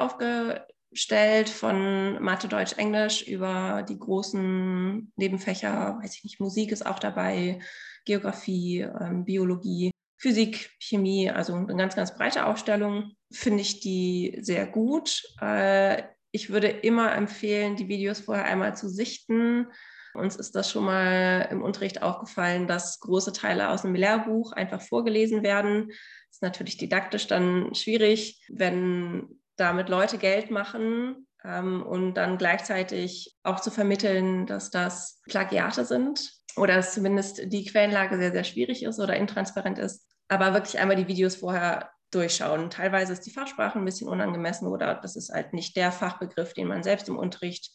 aufgestellt, 0.90 1.48
von 1.48 2.20
Mathe, 2.22 2.48
Deutsch, 2.48 2.74
Englisch 2.76 3.22
über 3.22 3.84
die 3.88 3.98
großen 3.98 5.12
Nebenfächer, 5.16 5.98
weiß 6.02 6.16
ich 6.16 6.24
nicht, 6.24 6.40
Musik 6.40 6.72
ist 6.72 6.84
auch 6.84 6.98
dabei, 6.98 7.60
Geografie, 8.04 8.80
ähm, 9.00 9.24
Biologie. 9.24 9.90
Physik, 10.18 10.70
Chemie, 10.78 11.30
also 11.30 11.54
eine 11.54 11.76
ganz, 11.76 11.96
ganz 11.96 12.14
breite 12.14 12.44
Aufstellung, 12.44 13.12
finde 13.32 13.62
ich 13.62 13.80
die 13.80 14.36
sehr 14.42 14.66
gut. 14.66 15.22
Äh, 15.40 16.02
ich 16.30 16.50
würde 16.50 16.68
immer 16.68 17.14
empfehlen, 17.14 17.76
die 17.76 17.88
Videos 17.88 18.20
vorher 18.20 18.44
einmal 18.44 18.76
zu 18.76 18.90
sichten, 18.90 19.66
uns 20.12 20.36
ist 20.36 20.56
das 20.56 20.70
schon 20.70 20.84
mal 20.84 21.48
im 21.50 21.62
Unterricht 21.62 22.02
aufgefallen, 22.02 22.66
dass 22.66 22.98
große 23.00 23.32
Teile 23.32 23.70
aus 23.70 23.84
einem 23.84 23.94
Lehrbuch 23.94 24.52
einfach 24.52 24.80
vorgelesen 24.82 25.42
werden. 25.42 25.88
Das 25.88 26.36
ist 26.36 26.42
natürlich 26.42 26.76
didaktisch 26.76 27.28
dann 27.28 27.74
schwierig, 27.74 28.44
wenn 28.48 29.39
damit 29.60 29.88
Leute 29.88 30.18
Geld 30.18 30.50
machen 30.50 31.26
ähm, 31.44 31.82
und 31.82 32.14
dann 32.14 32.38
gleichzeitig 32.38 33.36
auch 33.42 33.60
zu 33.60 33.70
vermitteln, 33.70 34.46
dass 34.46 34.70
das 34.70 35.20
Plagiate 35.28 35.84
sind 35.84 36.32
oder 36.56 36.76
dass 36.76 36.94
zumindest 36.94 37.52
die 37.52 37.64
Quellenlage 37.64 38.16
sehr, 38.16 38.32
sehr 38.32 38.44
schwierig 38.44 38.82
ist 38.82 38.98
oder 38.98 39.16
intransparent 39.16 39.78
ist. 39.78 40.06
Aber 40.28 40.54
wirklich 40.54 40.78
einmal 40.78 40.96
die 40.96 41.08
Videos 41.08 41.36
vorher 41.36 41.90
durchschauen. 42.10 42.70
Teilweise 42.70 43.12
ist 43.12 43.26
die 43.26 43.30
Fachsprache 43.30 43.78
ein 43.78 43.84
bisschen 43.84 44.08
unangemessen 44.08 44.66
oder 44.66 44.96
das 44.96 45.16
ist 45.16 45.30
halt 45.30 45.52
nicht 45.52 45.76
der 45.76 45.92
Fachbegriff, 45.92 46.54
den 46.54 46.66
man 46.66 46.82
selbst 46.82 47.08
im 47.08 47.18
Unterricht 47.18 47.70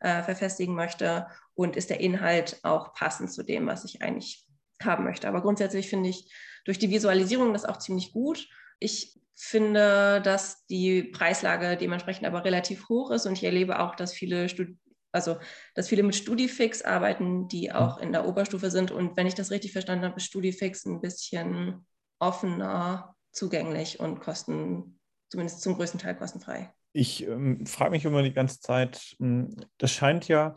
äh, 0.00 0.22
verfestigen 0.22 0.74
möchte 0.74 1.26
und 1.54 1.76
ist 1.76 1.90
der 1.90 2.00
Inhalt 2.00 2.60
auch 2.62 2.92
passend 2.92 3.32
zu 3.32 3.42
dem, 3.42 3.66
was 3.66 3.84
ich 3.84 4.02
eigentlich 4.02 4.44
haben 4.82 5.04
möchte. 5.04 5.26
Aber 5.26 5.42
grundsätzlich 5.42 5.88
finde 5.88 6.10
ich 6.10 6.30
durch 6.64 6.78
die 6.78 6.90
Visualisierung 6.90 7.52
das 7.52 7.64
auch 7.64 7.78
ziemlich 7.78 8.12
gut. 8.12 8.46
Ich 8.78 9.18
finde, 9.38 10.20
dass 10.22 10.66
die 10.66 11.02
Preislage 11.02 11.76
dementsprechend 11.76 12.26
aber 12.26 12.44
relativ 12.44 12.88
hoch 12.88 13.10
ist 13.10 13.26
und 13.26 13.34
ich 13.34 13.44
erlebe 13.44 13.80
auch, 13.80 13.94
dass 13.94 14.12
viele 14.12 14.48
Stud 14.48 14.76
also 15.10 15.38
dass 15.74 15.88
viele 15.88 16.02
mit 16.02 16.16
StudiFix 16.16 16.82
arbeiten, 16.82 17.48
die 17.48 17.72
auch 17.72 17.98
in 17.98 18.12
der 18.12 18.26
Oberstufe 18.26 18.70
sind. 18.70 18.90
Und 18.90 19.16
wenn 19.16 19.26
ich 19.26 19.34
das 19.34 19.50
richtig 19.50 19.72
verstanden 19.72 20.04
habe, 20.04 20.16
ist 20.18 20.26
StudiFix 20.26 20.84
ein 20.84 21.00
bisschen 21.00 21.86
offener 22.18 23.14
zugänglich 23.32 24.00
und 24.00 24.20
kosten, 24.20 25.00
zumindest 25.30 25.62
zum 25.62 25.76
größten 25.76 25.98
Teil 25.98 26.16
kostenfrei. 26.16 26.72
Ich 26.92 27.26
ähm, 27.26 27.64
frage 27.66 27.90
mich 27.90 28.04
immer 28.04 28.22
die 28.22 28.32
ganze 28.32 28.60
Zeit, 28.60 29.16
hm, 29.18 29.56
das 29.78 29.92
scheint 29.92 30.28
ja 30.28 30.54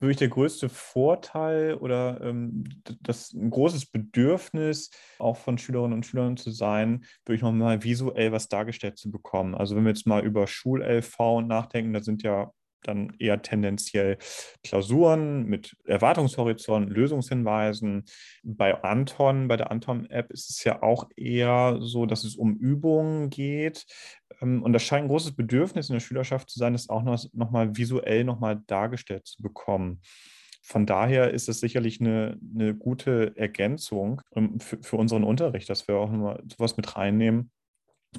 wirklich 0.00 0.16
der 0.16 0.28
größte 0.28 0.68
Vorteil 0.68 1.74
oder 1.74 2.20
ähm, 2.22 2.64
das 3.00 3.32
ein 3.32 3.50
großes 3.50 3.86
Bedürfnis 3.86 4.90
auch 5.18 5.36
von 5.36 5.58
Schülerinnen 5.58 5.94
und 5.94 6.06
Schülern 6.06 6.36
zu 6.36 6.50
sein, 6.50 7.04
wirklich 7.24 7.42
nochmal 7.42 7.82
visuell 7.82 8.32
was 8.32 8.48
dargestellt 8.48 8.98
zu 8.98 9.10
bekommen. 9.10 9.54
Also 9.54 9.76
wenn 9.76 9.84
wir 9.84 9.90
jetzt 9.90 10.06
mal 10.06 10.24
über 10.24 10.46
Schul-LV 10.46 11.42
nachdenken, 11.42 11.92
da 11.92 12.00
sind 12.00 12.22
ja 12.22 12.50
dann 12.86 13.14
eher 13.18 13.42
tendenziell 13.42 14.18
Klausuren 14.62 15.46
mit 15.46 15.76
Erwartungshorizont, 15.84 16.90
Lösungshinweisen. 16.90 18.04
Bei 18.42 18.82
Anton, 18.82 19.48
bei 19.48 19.56
der 19.56 19.70
Anton-App 19.70 20.30
ist 20.30 20.50
es 20.50 20.64
ja 20.64 20.82
auch 20.82 21.08
eher 21.16 21.78
so, 21.80 22.06
dass 22.06 22.24
es 22.24 22.36
um 22.36 22.56
Übungen 22.56 23.30
geht. 23.30 23.86
Ähm, 24.44 24.62
und 24.62 24.72
das 24.72 24.82
scheint 24.82 25.04
ein 25.04 25.08
großes 25.08 25.34
Bedürfnis 25.34 25.88
in 25.88 25.94
der 25.94 26.00
Schülerschaft 26.00 26.50
zu 26.50 26.58
sein, 26.58 26.72
das 26.74 26.88
auch 26.88 27.02
noch, 27.02 27.24
noch 27.32 27.50
mal 27.50 27.76
visuell 27.76 28.24
noch 28.24 28.38
mal 28.38 28.62
dargestellt 28.66 29.26
zu 29.26 29.42
bekommen. 29.42 30.00
Von 30.62 30.86
daher 30.86 31.30
ist 31.30 31.48
es 31.48 31.60
sicherlich 31.60 32.00
eine, 32.00 32.38
eine 32.54 32.74
gute 32.74 33.36
Ergänzung 33.36 34.22
ähm, 34.34 34.60
für, 34.60 34.78
für 34.82 34.96
unseren 34.96 35.24
Unterricht, 35.24 35.68
dass 35.68 35.88
wir 35.88 35.96
auch 35.96 36.10
nochmal 36.10 36.42
sowas 36.50 36.76
mit 36.76 36.96
reinnehmen 36.96 37.50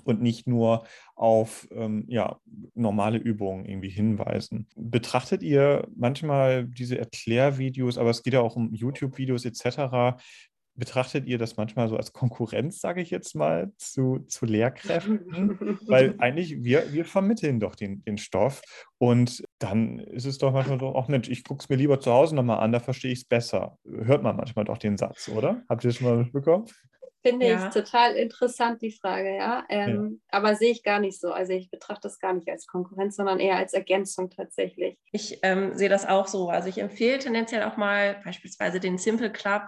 und 0.03 0.22
nicht 0.22 0.46
nur 0.46 0.86
auf 1.15 1.67
ähm, 1.72 2.05
ja, 2.08 2.39
normale 2.74 3.17
Übungen 3.17 3.65
irgendwie 3.65 3.89
hinweisen. 3.89 4.67
Betrachtet 4.75 5.41
ihr 5.41 5.88
manchmal 5.96 6.65
diese 6.65 7.00
Erklärvideos, 7.00 7.98
aber 7.98 8.10
es 8.10 8.22
geht 8.22 8.34
ja 8.34 8.41
auch 8.41 8.58
um 8.58 8.74
YouTube-Videos 8.74 9.46
etc., 9.46 10.22
betrachtet 10.75 11.25
ihr 11.25 11.38
das 11.38 11.58
manchmal 11.58 11.88
so 11.88 11.98
als 11.98 12.13
Konkurrenz, 12.13 12.79
sage 12.79 13.01
ich 13.01 13.10
jetzt 13.10 13.36
mal, 13.36 13.72
zu, 13.77 14.20
zu 14.27 14.46
Lehrkräften? 14.46 15.79
Weil 15.88 16.15
eigentlich 16.20 16.63
wir, 16.63 16.91
wir 16.94 17.05
vermitteln 17.05 17.60
doch 17.60 17.75
den, 17.75 18.03
den 18.03 18.17
Stoff 18.17 18.62
und 18.98 19.44
dann 19.60 20.00
ist 20.00 20.25
es 20.25 20.38
doch 20.38 20.51
manchmal 20.51 20.79
so, 20.79 20.96
ach 20.96 21.08
Mensch, 21.08 21.29
ich 21.29 21.44
gucke 21.44 21.63
es 21.63 21.70
mir 21.70 21.75
lieber 21.75 22.00
zu 22.00 22.12
Hause 22.12 22.36
nochmal 22.36 22.60
an, 22.60 22.72
da 22.72 22.79
verstehe 22.79 23.12
ich 23.12 23.20
es 23.20 23.25
besser. 23.25 23.77
Hört 23.86 24.24
man 24.24 24.36
manchmal 24.36 24.65
doch 24.65 24.77
den 24.77 24.98
Satz, 24.98 25.29
oder? 25.29 25.63
Habt 25.70 25.84
ihr 25.84 25.89
das 25.89 25.98
schon 25.98 26.08
mal 26.08 26.17
mitbekommen? 26.17 26.65
Finde 27.25 27.48
ja. 27.48 27.67
ich 27.67 27.74
total 27.74 28.15
interessant, 28.15 28.84
die 28.84 28.91
Frage, 28.91 29.36
ja. 29.36 29.63
Ähm, 29.70 30.22
ja. 30.32 30.38
Aber 30.38 30.55
sehe 30.55 30.72
ich 30.72 30.84
gar 30.84 31.00
nicht 31.00 31.20
so. 31.20 31.32
Also 31.32 31.53
ich 31.53 31.72
betrachte 31.72 32.01
das 32.03 32.20
gar 32.20 32.34
nicht 32.34 32.48
als 32.48 32.67
Konkurrenz, 32.67 33.15
sondern 33.15 33.39
eher 33.39 33.58
als 33.58 33.74
Ergänzung 33.74 34.29
tatsächlich. 34.29 35.00
Ich 35.12 35.39
ähm, 35.41 35.74
sehe 35.74 35.89
das 35.89 36.05
auch 36.05 36.27
so. 36.27 36.50
Also 36.50 36.70
ich 36.70 36.77
empfehle 36.77 37.17
tendenziell 37.17 37.63
auch 37.63 37.77
mal 37.77 38.22
beispielsweise 38.24 38.79
den 38.79 39.00
Simple 39.00 39.32
Club, 39.32 39.63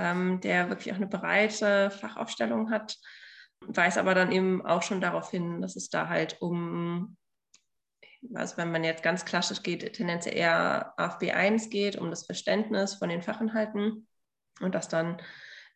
ähm, 0.00 0.40
der 0.40 0.70
wirklich 0.70 0.92
auch 0.92 0.96
eine 0.96 1.06
breite 1.06 1.90
Fachaufstellung 1.90 2.70
hat, 2.70 2.96
weist 3.60 3.98
aber 3.98 4.14
dann 4.14 4.32
eben 4.32 4.64
auch 4.64 4.82
schon 4.82 5.00
darauf 5.00 5.30
hin, 5.30 5.60
dass 5.60 5.76
es 5.76 5.90
da 5.90 6.08
halt 6.08 6.40
um 6.40 7.16
also 8.34 8.56
wenn 8.58 8.70
man 8.70 8.84
jetzt 8.84 9.02
ganz 9.02 9.24
klassisch 9.24 9.62
geht, 9.62 9.94
tendenziell 9.94 10.36
eher 10.36 10.92
AFB 10.98 11.32
1 11.32 11.70
geht, 11.70 11.96
um 11.96 12.10
das 12.10 12.26
Verständnis 12.26 12.94
von 12.94 13.08
den 13.08 13.22
Fachinhalten 13.22 14.06
und 14.60 14.74
dass 14.74 14.88
dann 14.88 15.22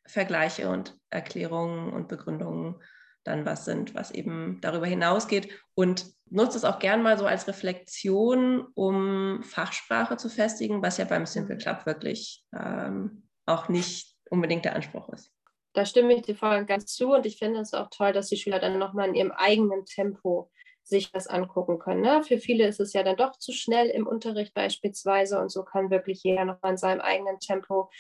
Vergleiche 0.07 0.69
und 0.69 0.95
Erklärungen 1.11 1.93
und 1.93 2.09
Begründungen 2.09 2.83
dann 3.25 3.47
was 3.47 3.65
sind, 3.65 3.95
was 3.95 4.11
eben 4.11 4.61
darüber 4.61 4.87
hinausgeht. 4.87 5.51
Und 5.75 6.07
nutzt 6.29 6.57
es 6.57 6.65
auch 6.65 6.79
gern 6.79 7.03
mal 7.03 7.19
so 7.19 7.27
als 7.27 7.49
Reflexion, 7.49 8.67
um 8.75 9.43
Fachsprache 9.43 10.19
zu 10.19 10.29
festigen, 10.29 10.83
was 10.83 10.99
ja 10.99 11.07
beim 11.07 11.25
Simple 11.25 11.57
Club 11.57 11.87
wirklich 11.87 12.45
ähm, 12.55 13.27
auch 13.47 13.71
nicht 13.71 14.14
unbedingt 14.35 14.65
der 14.65 14.77
Anspruch 14.77 15.09
ist. 15.09 15.31
Da 15.73 15.85
stimme 15.85 16.15
ich 16.15 16.23
dir 16.23 16.37
voll 16.37 16.65
ganz 16.67 16.87
zu 16.87 17.13
und 17.13 17.27
ich 17.27 17.39
finde 17.39 17.61
es 17.61 17.75
auch 17.75 17.89
toll, 17.91 18.13
dass 18.13 18.29
die 18.29 18.37
Schüler 18.37 18.61
dann 18.61 18.79
nochmal 18.79 19.09
in 19.09 19.15
ihrem 19.15 19.33
eigenen 19.33 19.85
Tempo 19.87 20.51
sich 20.85 21.11
das 21.11 21.27
angucken 21.27 21.79
können. 21.79 22.03
Ne? 22.03 22.23
Für 22.23 22.39
viele 22.39 22.67
ist 22.67 22.79
es 22.79 22.93
ja 22.93 23.03
dann 23.03 23.17
doch 23.17 23.39
zu 23.39 23.53
schnell 23.53 23.89
im 23.89 24.07
Unterricht 24.07 24.55
beispielsweise 24.55 25.41
und 25.41 25.51
so 25.51 25.65
kann 25.65 25.91
wirklich 25.91 26.23
jeder 26.23 26.45
noch 26.45 26.63
in 26.63 26.77
seinem 26.77 27.01
eigenen 27.01 27.41
Tempo 27.41 27.91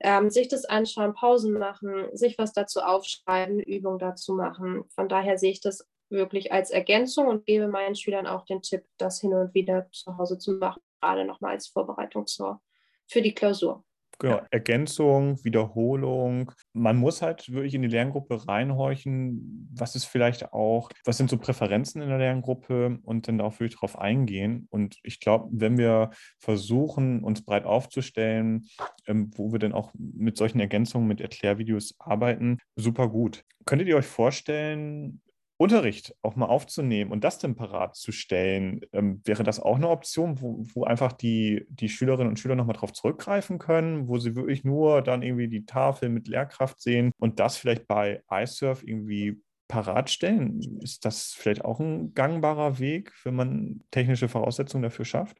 ähm, 0.00 0.30
sich 0.30 0.48
das 0.48 0.64
anschauen, 0.64 1.14
Pausen 1.14 1.58
machen, 1.58 2.08
sich 2.12 2.38
was 2.38 2.52
dazu 2.52 2.80
aufschreiben, 2.80 3.58
Übung 3.58 3.98
dazu 3.98 4.34
machen. 4.34 4.84
Von 4.94 5.08
daher 5.08 5.36
sehe 5.36 5.50
ich 5.50 5.60
das 5.60 5.86
wirklich 6.10 6.52
als 6.52 6.70
Ergänzung 6.70 7.26
und 7.26 7.44
gebe 7.44 7.68
meinen 7.68 7.96
Schülern 7.96 8.26
auch 8.26 8.44
den 8.46 8.62
Tipp, 8.62 8.84
das 8.96 9.20
hin 9.20 9.34
und 9.34 9.52
wieder 9.52 9.90
zu 9.90 10.16
Hause 10.16 10.38
zu 10.38 10.52
machen, 10.52 10.80
gerade 11.00 11.24
nochmal 11.24 11.52
als 11.52 11.66
Vorbereitung 11.66 12.26
zur, 12.26 12.62
für 13.06 13.20
die 13.20 13.34
Klausur. 13.34 13.84
Genau, 14.20 14.36
Ja. 14.38 14.46
Ergänzung, 14.50 15.42
Wiederholung. 15.44 16.50
Man 16.72 16.96
muss 16.96 17.22
halt 17.22 17.52
wirklich 17.52 17.74
in 17.74 17.82
die 17.82 17.88
Lerngruppe 17.88 18.48
reinhorchen. 18.48 19.70
Was 19.74 19.94
ist 19.94 20.06
vielleicht 20.06 20.52
auch, 20.52 20.90
was 21.04 21.18
sind 21.18 21.30
so 21.30 21.38
Präferenzen 21.38 22.02
in 22.02 22.08
der 22.08 22.18
Lerngruppe 22.18 22.98
und 23.04 23.28
dann 23.28 23.40
auch 23.40 23.60
wirklich 23.60 23.74
darauf 23.76 23.98
eingehen. 23.98 24.66
Und 24.70 24.96
ich 25.04 25.20
glaube, 25.20 25.48
wenn 25.52 25.78
wir 25.78 26.10
versuchen, 26.40 27.22
uns 27.22 27.44
breit 27.44 27.64
aufzustellen, 27.64 28.66
ähm, 29.06 29.30
wo 29.36 29.52
wir 29.52 29.60
dann 29.60 29.72
auch 29.72 29.92
mit 29.96 30.36
solchen 30.36 30.60
Ergänzungen, 30.60 31.06
mit 31.06 31.20
Erklärvideos 31.20 31.94
arbeiten, 31.98 32.58
super 32.76 33.08
gut. 33.08 33.44
Könntet 33.66 33.88
ihr 33.88 33.96
euch 33.96 34.06
vorstellen, 34.06 35.20
Unterricht 35.58 36.14
auch 36.22 36.36
mal 36.36 36.46
aufzunehmen 36.46 37.10
und 37.10 37.24
das 37.24 37.38
dann 37.38 37.56
parat 37.56 37.96
zu 37.96 38.12
stellen, 38.12 38.80
ähm, 38.92 39.20
wäre 39.24 39.42
das 39.42 39.58
auch 39.58 39.76
eine 39.76 39.88
Option, 39.88 40.40
wo, 40.40 40.62
wo 40.72 40.84
einfach 40.84 41.12
die, 41.12 41.66
die 41.68 41.88
Schülerinnen 41.88 42.28
und 42.28 42.38
Schüler 42.38 42.54
nochmal 42.54 42.76
drauf 42.76 42.92
zurückgreifen 42.92 43.58
können, 43.58 44.06
wo 44.06 44.18
sie 44.18 44.36
wirklich 44.36 44.62
nur 44.62 45.02
dann 45.02 45.22
irgendwie 45.22 45.48
die 45.48 45.66
Tafel 45.66 46.10
mit 46.10 46.28
Lehrkraft 46.28 46.80
sehen 46.80 47.10
und 47.18 47.40
das 47.40 47.56
vielleicht 47.56 47.88
bei 47.88 48.22
iSurf 48.30 48.84
irgendwie 48.86 49.42
parat 49.66 50.10
stellen? 50.10 50.80
Ist 50.80 51.04
das 51.04 51.32
vielleicht 51.32 51.64
auch 51.64 51.80
ein 51.80 52.14
gangbarer 52.14 52.78
Weg, 52.78 53.12
wenn 53.24 53.34
man 53.34 53.84
technische 53.90 54.28
Voraussetzungen 54.28 54.82
dafür 54.82 55.04
schafft? 55.04 55.38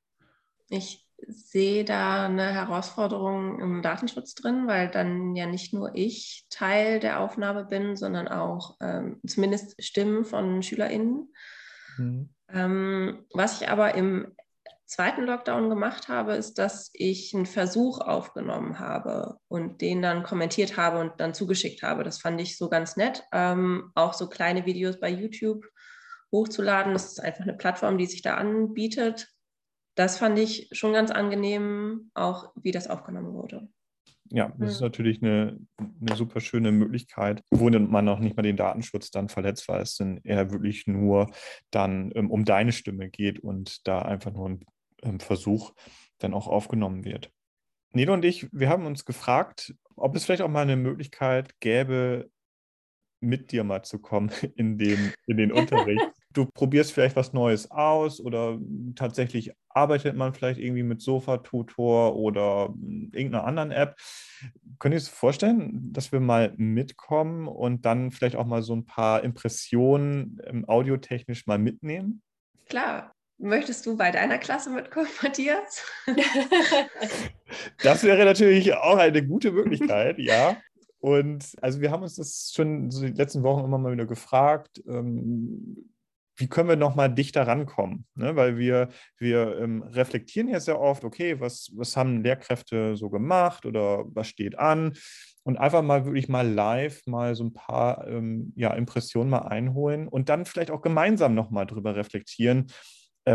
Ich 0.69 1.08
sehe 1.27 1.85
da 1.85 2.27
eine 2.27 2.53
Herausforderung 2.53 3.61
im 3.61 3.83
Datenschutz 3.83 4.35
drin, 4.35 4.67
weil 4.67 4.89
dann 4.89 5.35
ja 5.35 5.47
nicht 5.47 5.75
nur 5.75 5.95
ich 5.95 6.47
Teil 6.51 7.01
der 7.01 7.21
Aufnahme 7.21 7.65
bin, 7.65 7.97
sondern 7.97 8.29
auch 8.29 8.77
ähm, 8.81 9.21
zumindest 9.27 9.83
Stimmen 9.83 10.25
von 10.25 10.63
SchülerInnen. 10.63 11.33
Mhm. 11.97 12.29
Ähm, 12.51 13.27
was 13.33 13.61
ich 13.61 13.69
aber 13.69 13.95
im 13.95 14.35
zweiten 14.87 15.25
Lockdown 15.25 15.69
gemacht 15.69 16.09
habe, 16.09 16.35
ist, 16.35 16.59
dass 16.59 16.91
ich 16.95 17.35
einen 17.35 17.47
Versuch 17.47 18.01
aufgenommen 18.01 18.79
habe 18.79 19.37
und 19.49 19.83
den 19.83 20.01
dann 20.01 20.23
kommentiert 20.23 20.79
habe 20.79 20.99
und 20.99 21.21
dann 21.21 21.35
zugeschickt 21.35 21.83
habe. 21.83 22.05
Das 22.05 22.21
fand 22.21 22.41
ich 22.41 22.57
so 22.57 22.71
ganz 22.71 22.97
nett. 22.97 23.23
Ähm, 23.33 23.91
auch 23.95 24.15
so 24.15 24.29
kleine 24.29 24.65
Videos 24.65 24.99
bei 24.99 25.11
YouTube 25.11 25.67
hochzuladen. 26.33 26.95
Das 26.95 27.07
ist 27.07 27.21
einfach 27.21 27.43
eine 27.43 27.55
Plattform, 27.55 27.99
die 27.99 28.07
sich 28.07 28.23
da 28.23 28.37
anbietet. 28.37 29.29
Das 29.99 30.17
fand 30.17 30.39
ich 30.39 30.69
schon 30.71 30.93
ganz 30.93 31.11
angenehm, 31.11 32.13
auch 32.15 32.53
wie 32.55 32.71
das 32.71 32.87
aufgenommen 32.87 33.35
wurde. 33.35 33.69
Ja, 34.31 34.53
das 34.57 34.75
ist 34.75 34.81
natürlich 34.81 35.21
eine, 35.25 35.59
eine 35.77 36.15
super 36.15 36.39
schöne 36.41 36.71
Möglichkeit, 36.71 37.43
wo 37.51 37.69
man 37.69 38.09
auch 38.09 38.21
nicht 38.21 38.37
mal 38.37 38.45
den 38.45 38.57
Datenschutz 38.57 39.11
dann 39.11 39.29
verletzt, 39.29 39.67
weil 39.67 39.83
es 39.83 39.97
dann 39.97 40.21
eher 40.23 40.53
wirklich 40.53 40.87
nur 40.87 41.33
dann 41.73 42.13
ähm, 42.15 42.31
um 42.31 42.45
deine 42.45 42.71
Stimme 42.71 43.11
geht 43.11 43.41
und 43.41 43.89
da 43.89 44.03
einfach 44.03 44.33
nur 44.33 44.51
ein 44.51 44.65
ähm, 45.03 45.19
Versuch 45.19 45.73
dann 46.19 46.33
auch 46.33 46.47
aufgenommen 46.47 47.05
wird. 47.05 47.33
Nilo 47.93 48.13
und 48.13 48.25
ich, 48.25 48.47
wir 48.53 48.69
haben 48.69 48.87
uns 48.87 49.05
gefragt, 49.05 49.75
ob 49.97 50.15
es 50.15 50.25
vielleicht 50.25 50.43
auch 50.43 50.49
mal 50.49 50.63
eine 50.63 50.77
Möglichkeit 50.77 51.59
gäbe, 51.59 52.31
mit 53.21 53.51
dir 53.51 53.65
mal 53.65 53.83
zu 53.83 53.99
kommen 53.99 54.31
in 54.55 54.79
den, 54.79 55.13
in 55.27 55.37
den 55.39 55.51
Unterricht. 55.51 56.07
Du 56.35 56.47
probierst 56.47 56.93
vielleicht 56.93 57.17
was 57.17 57.33
Neues 57.33 57.71
aus 57.71 58.21
oder 58.21 58.59
tatsächlich 58.95 59.53
arbeitet 59.69 60.17
man 60.17 60.35
vielleicht 60.35 60.61
irgendwie 60.61 60.83
mit 60.83 61.01
Sofa-Tutor 61.01 62.17
oder 62.17 62.71
mm, 62.71 63.11
irgendeiner 63.13 63.45
anderen 63.45 63.71
App. 63.71 63.97
Könnt 64.79 64.95
ihr 64.95 64.99
es 64.99 65.09
vorstellen, 65.09 65.93
dass 65.93 66.13
wir 66.13 66.21
mal 66.21 66.53
mitkommen 66.57 67.49
und 67.49 67.87
dann 67.87 68.11
vielleicht 68.11 68.37
auch 68.37 68.47
mal 68.47 68.63
so 68.63 68.75
ein 68.75 68.85
paar 68.85 69.25
Impressionen 69.25 70.41
ähm, 70.45 70.69
audiotechnisch 70.69 71.47
mal 71.47 71.59
mitnehmen? 71.59 72.23
Klar. 72.69 73.13
Möchtest 73.41 73.87
du 73.87 73.97
bei 73.97 74.11
deiner 74.11 74.39
Klasse 74.39 74.71
mitkommen, 74.71 75.09
Matthias? 75.23 75.85
Das 77.83 78.05
wäre 78.05 78.25
natürlich 78.25 78.75
auch 78.75 78.99
eine 78.99 79.27
gute 79.27 79.53
Möglichkeit, 79.53 80.19
ja. 80.19 80.59
Und 81.01 81.57
also 81.63 81.81
wir 81.81 81.91
haben 81.91 82.03
uns 82.03 82.17
das 82.17 82.53
schon 82.55 82.91
so 82.91 83.07
die 83.07 83.13
letzten 83.13 83.43
Wochen 83.43 83.65
immer 83.65 83.79
mal 83.79 83.93
wieder 83.93 84.07
gefragt, 84.07 84.83
ähm, 84.87 85.89
wie 86.39 86.49
können 86.49 86.69
wir 86.69 86.77
nochmal 86.77 87.13
dichter 87.13 87.47
rankommen? 87.47 88.07
Ne? 88.15 88.37
Weil 88.37 88.57
wir, 88.57 88.89
wir 89.19 89.59
ähm, 89.59 89.83
reflektieren 89.83 90.49
ja 90.49 90.61
sehr 90.61 90.81
oft, 90.81 91.05
okay, 91.05 91.41
was, 91.41 91.71
was 91.75 91.97
haben 91.97 92.23
Lehrkräfte 92.23 92.97
so 92.97 93.11
gemacht 93.11 93.67
oder 93.67 94.05
was 94.07 94.29
steht 94.29 94.59
an? 94.59 94.95
Und 95.43 95.59
einfach 95.59 95.83
mal 95.83 96.05
wirklich 96.05 96.29
mal 96.29 96.47
live 96.47 97.07
mal 97.07 97.35
so 97.35 97.45
ein 97.45 97.55
paar 97.55 98.07
ähm, 98.07 98.53
ja, 98.55 98.73
Impressionen 98.75 99.31
mal 99.31 99.49
einholen 99.49 100.07
und 100.07 100.29
dann 100.29 100.45
vielleicht 100.45 100.71
auch 100.71 100.83
gemeinsam 100.83 101.35
nochmal 101.35 101.67
drüber 101.67 101.97
reflektieren, 101.97 102.67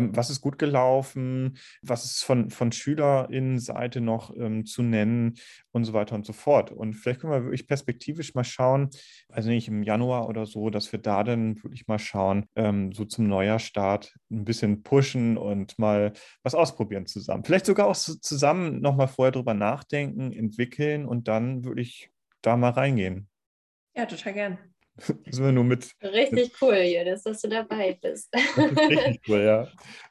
was 0.02 0.30
ist 0.30 0.42
gut 0.42 0.58
gelaufen, 0.58 1.58
was 1.82 2.06
ist 2.06 2.24
von, 2.24 2.50
von 2.50 2.72
SchülerInnenseite 2.72 4.02
noch 4.02 4.36
ähm, 4.36 4.66
zu 4.66 4.82
nennen 4.82 5.36
und 5.72 5.86
so 5.86 5.94
weiter 5.94 6.16
und 6.16 6.26
so 6.26 6.34
fort. 6.34 6.72
Und 6.72 6.94
vielleicht 6.94 7.22
können 7.22 7.34
wir 7.34 7.44
wirklich 7.44 7.68
perspektivisch 7.68 8.34
mal 8.36 8.44
schauen, 8.44 8.90
also 9.30 9.50
nicht 9.50 9.68
im 9.68 9.84
Januar 9.84 10.28
oder 10.28 10.46
so, 10.46 10.70
dass 10.70 10.92
wir 10.92 11.00
da 11.00 11.24
dann 11.24 11.62
wirklich 11.64 11.88
mal 11.88 12.00
schauen, 12.00 12.46
ähm, 12.56 12.92
so 12.92 13.06
zum 13.06 13.28
Neujahrstart 13.28 14.16
ein 14.32 14.46
bisschen 14.46 14.84
pushen 14.84 15.38
und 15.38 15.78
mal 15.80 16.14
was 16.44 16.56
ausprobieren 16.56 17.06
zusammen. 17.06 17.44
Vielleicht 17.44 17.66
sogar 17.66 17.88
auch 17.88 17.96
zusammen 17.96 18.82
nochmal 18.82 19.08
vorher 19.08 19.32
drüber 19.32 19.54
nachdenken, 19.54 20.32
entwickeln 20.32 21.06
und 21.06 21.28
dann 21.28 21.63
wirklich 21.63 22.10
da 22.41 22.58
mal 22.58 22.72
reingehen. 22.72 23.30
Ja, 23.96 24.06
total 24.06 24.34
gern. 24.34 24.73
Sind 24.97 25.43
wir 25.43 25.51
nur 25.51 25.63
mit. 25.63 25.91
Richtig 26.03 26.53
cool, 26.62 26.75
Judith, 26.75 27.23
dass 27.23 27.41
du 27.41 27.49
dabei 27.49 27.97
bist. 27.99 28.32
Richtig 28.58 29.21
cool, 29.27 29.41
ja. 29.41 29.62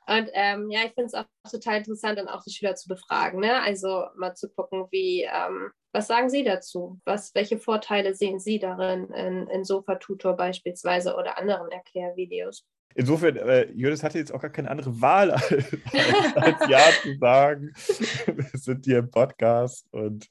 Und 0.07 0.29
ähm, 0.33 0.71
ja, 0.71 0.81
ich 0.85 0.93
finde 0.93 1.07
es 1.07 1.15
auch 1.15 1.25
total 1.51 1.79
interessant, 1.79 2.19
dann 2.19 2.29
auch 2.29 2.43
die 2.43 2.53
Schüler 2.53 2.75
zu 2.75 2.89
befragen. 2.89 3.41
Ne? 3.41 3.63
Also 3.63 4.07
mal 4.17 4.35
zu 4.35 4.49
gucken, 4.49 4.87
wie, 4.91 5.23
ähm, 5.23 5.71
was 5.93 6.09
sagen 6.09 6.29
Sie 6.29 6.43
dazu? 6.43 7.01
Was, 7.05 7.33
welche 7.35 7.59
Vorteile 7.59 8.15
sehen 8.15 8.41
Sie 8.41 8.59
darin 8.59 9.09
in, 9.11 9.47
in 9.49 9.65
Sofa-Tutor 9.65 10.37
beispielsweise 10.37 11.15
oder 11.15 11.39
anderen 11.39 11.71
Erklärvideos? 11.71 12.67
Insofern, 12.95 13.37
äh, 13.37 13.71
Judith 13.73 14.03
hatte 14.03 14.19
jetzt 14.19 14.35
auch 14.35 14.41
gar 14.41 14.51
keine 14.51 14.71
andere 14.71 15.01
Wahl, 15.01 15.31
als, 15.31 15.53
als 16.35 16.69
Ja 16.69 16.81
zu 17.03 17.17
sagen. 17.19 17.73
Wir 18.27 18.59
sind 18.59 18.85
hier 18.85 18.99
im 18.99 19.11
Podcast 19.11 19.87
und 19.93 20.29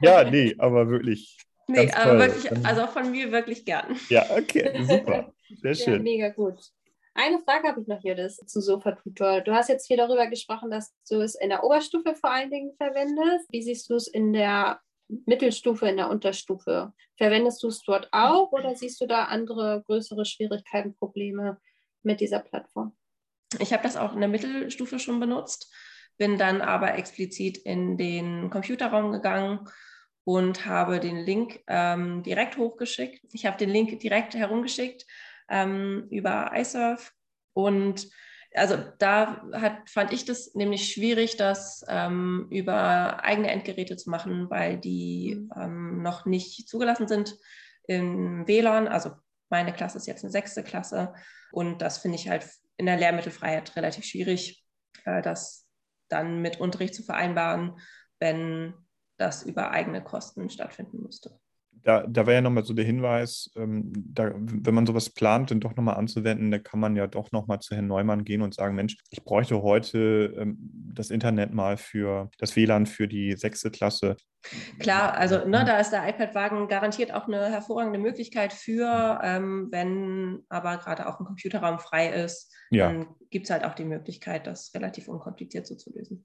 ja, 0.00 0.28
nee, 0.28 0.54
aber 0.58 0.88
wirklich. 0.88 1.38
Nee, 1.66 1.86
Ganz 1.86 1.96
aber 1.96 2.10
toll. 2.10 2.20
wirklich, 2.20 2.66
also 2.66 2.86
von 2.86 3.10
mir 3.10 3.32
wirklich 3.32 3.64
gern. 3.64 3.96
Ja, 4.08 4.24
okay, 4.30 4.82
super. 4.84 5.32
Sehr 5.62 5.72
Ja, 5.72 5.84
schön. 5.84 6.02
mega 6.02 6.28
gut. 6.30 6.58
Eine 7.14 7.38
Frage 7.40 7.68
habe 7.68 7.80
ich 7.80 7.86
noch, 7.86 8.02
Judith, 8.02 8.36
zu 8.46 8.60
Sofa-Tutor. 8.60 9.40
Du 9.42 9.52
hast 9.54 9.68
jetzt 9.68 9.86
viel 9.86 9.96
darüber 9.96 10.26
gesprochen, 10.26 10.70
dass 10.70 10.92
du 11.08 11.20
es 11.20 11.36
in 11.36 11.48
der 11.48 11.62
Oberstufe 11.62 12.14
vor 12.16 12.30
allen 12.32 12.50
Dingen 12.50 12.72
verwendest. 12.76 13.46
Wie 13.50 13.62
siehst 13.62 13.88
du 13.88 13.94
es 13.94 14.08
in 14.08 14.32
der 14.32 14.80
Mittelstufe, 15.26 15.86
in 15.88 15.96
der 15.96 16.10
Unterstufe? 16.10 16.92
Verwendest 17.16 17.62
du 17.62 17.68
es 17.68 17.82
dort 17.82 18.08
auch 18.10 18.50
oder 18.50 18.74
siehst 18.74 19.00
du 19.00 19.06
da 19.06 19.26
andere 19.26 19.84
größere 19.86 20.24
Schwierigkeiten, 20.24 20.96
Probleme 20.96 21.60
mit 22.02 22.20
dieser 22.20 22.40
Plattform? 22.40 22.96
Ich 23.60 23.72
habe 23.72 23.84
das 23.84 23.96
auch 23.96 24.12
in 24.14 24.20
der 24.20 24.28
Mittelstufe 24.28 24.98
schon 24.98 25.20
benutzt, 25.20 25.72
bin 26.18 26.36
dann 26.36 26.60
aber 26.62 26.96
explizit 26.98 27.58
in 27.58 27.96
den 27.96 28.50
Computerraum 28.50 29.12
gegangen 29.12 29.68
und 30.24 30.66
habe 30.66 31.00
den 31.00 31.18
Link 31.18 31.60
ähm, 31.66 32.22
direkt 32.22 32.56
hochgeschickt. 32.56 33.24
Ich 33.32 33.46
habe 33.46 33.58
den 33.58 33.70
Link 33.70 34.00
direkt 34.00 34.34
herumgeschickt 34.34 35.06
ähm, 35.48 36.06
über 36.10 36.52
iSurf 36.54 37.12
und 37.52 38.08
also 38.54 38.76
da 38.98 39.42
hat, 39.52 39.90
fand 39.90 40.12
ich 40.12 40.24
das 40.24 40.54
nämlich 40.54 40.92
schwierig, 40.92 41.36
das 41.36 41.84
ähm, 41.88 42.46
über 42.50 43.22
eigene 43.24 43.50
Endgeräte 43.50 43.96
zu 43.96 44.10
machen, 44.10 44.48
weil 44.48 44.78
die 44.78 45.34
Mhm. 45.36 45.50
ähm, 45.56 46.02
noch 46.02 46.24
nicht 46.24 46.68
zugelassen 46.68 47.08
sind 47.08 47.36
im 47.86 48.46
WLAN. 48.46 48.88
Also 48.88 49.12
meine 49.50 49.72
Klasse 49.72 49.98
ist 49.98 50.06
jetzt 50.06 50.24
eine 50.24 50.30
sechste 50.30 50.62
Klasse 50.62 51.14
und 51.52 51.82
das 51.82 51.98
finde 51.98 52.16
ich 52.16 52.28
halt 52.28 52.48
in 52.76 52.86
der 52.86 52.96
Lehrmittelfreiheit 52.96 53.74
relativ 53.76 54.04
schwierig, 54.04 54.64
äh, 55.04 55.20
das 55.20 55.68
dann 56.08 56.40
mit 56.40 56.60
Unterricht 56.60 56.94
zu 56.94 57.02
vereinbaren, 57.02 57.78
wenn 58.20 58.74
das 59.16 59.42
über 59.44 59.70
eigene 59.70 60.02
Kosten 60.02 60.50
stattfinden 60.50 61.02
müsste. 61.02 61.38
Da, 61.82 62.06
da 62.06 62.26
wäre 62.26 62.36
ja 62.36 62.40
nochmal 62.40 62.64
so 62.64 62.72
der 62.72 62.86
Hinweis, 62.86 63.50
ähm, 63.56 63.92
da, 63.94 64.32
wenn 64.34 64.74
man 64.74 64.86
sowas 64.86 65.10
plant, 65.10 65.50
dann 65.50 65.60
doch 65.60 65.76
nochmal 65.76 65.96
anzuwenden, 65.96 66.50
da 66.50 66.58
kann 66.58 66.80
man 66.80 66.96
ja 66.96 67.06
doch 67.06 67.30
nochmal 67.30 67.60
zu 67.60 67.74
Herrn 67.74 67.88
Neumann 67.88 68.24
gehen 68.24 68.40
und 68.40 68.54
sagen, 68.54 68.74
Mensch, 68.74 68.96
ich 69.10 69.22
bräuchte 69.22 69.60
heute 69.60 70.34
ähm, 70.38 70.56
das 70.94 71.10
Internet 71.10 71.52
mal 71.52 71.76
für 71.76 72.30
das 72.38 72.56
WLAN 72.56 72.86
für 72.86 73.06
die 73.06 73.34
sechste 73.34 73.70
Klasse. 73.70 74.16
Klar, 74.78 75.14
also 75.14 75.46
ne, 75.46 75.64
da 75.66 75.78
ist 75.78 75.90
der 75.90 76.08
iPad-Wagen 76.08 76.68
garantiert 76.68 77.12
auch 77.12 77.28
eine 77.28 77.50
hervorragende 77.50 77.98
Möglichkeit 77.98 78.54
für, 78.54 79.20
ähm, 79.22 79.68
wenn 79.70 80.42
aber 80.48 80.78
gerade 80.78 81.06
auch 81.06 81.20
ein 81.20 81.26
Computerraum 81.26 81.78
frei 81.78 82.08
ist, 82.08 82.50
Ja. 82.70 82.88
dann 82.88 83.08
gibt 83.30 83.44
es 83.44 83.50
halt 83.50 83.64
auch 83.64 83.74
die 83.74 83.84
Möglichkeit, 83.84 84.46
das 84.46 84.72
relativ 84.74 85.08
unkompliziert 85.08 85.66
so 85.66 85.74
zu 85.74 85.92
lösen. 85.92 86.24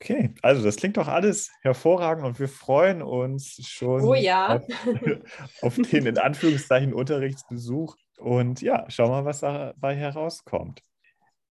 Okay, 0.00 0.34
also 0.42 0.62
das 0.62 0.76
klingt 0.76 0.98
doch 0.98 1.08
alles 1.08 1.50
hervorragend 1.62 2.24
und 2.26 2.38
wir 2.38 2.48
freuen 2.48 3.00
uns 3.00 3.66
schon 3.66 4.04
Oh 4.04 4.14
ja. 4.14 4.56
auf, 4.56 4.66
auf 5.62 5.76
den 5.76 6.06
in 6.06 6.18
Anführungszeichen 6.18 6.92
Unterrichtsbesuch. 6.92 7.96
Und 8.18 8.60
ja, 8.60 8.88
schauen 8.88 9.10
wir 9.10 9.22
mal, 9.22 9.24
was 9.24 9.40
dabei 9.40 9.94
herauskommt. 9.96 10.82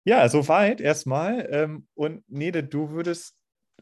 Ja, 0.04 0.28
soweit 0.28 0.82
erstmal. 0.82 1.48
Ähm, 1.52 1.88
und 1.94 2.24
Nede, 2.28 2.64
du 2.64 2.90
würdest 2.90 3.36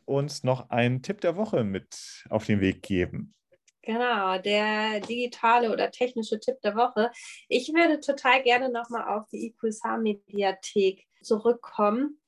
uns 0.03 0.43
noch 0.43 0.69
einen 0.69 1.01
Tipp 1.01 1.21
der 1.21 1.37
Woche 1.37 1.63
mit 1.63 2.25
auf 2.29 2.45
den 2.45 2.59
Weg 2.59 2.81
geben. 2.81 3.33
Genau, 3.81 4.37
der 4.39 4.99
digitale 4.99 5.71
oder 5.71 5.89
technische 5.89 6.39
Tipp 6.39 6.59
der 6.61 6.75
Woche. 6.75 7.11
Ich 7.47 7.69
würde 7.69 8.01
total 8.01 8.43
gerne 8.43 8.69
nochmal 8.69 9.17
auf 9.17 9.27
die 9.29 9.47
IQSH-Mediathek 9.47 11.05
zurückkommen. 11.21 12.19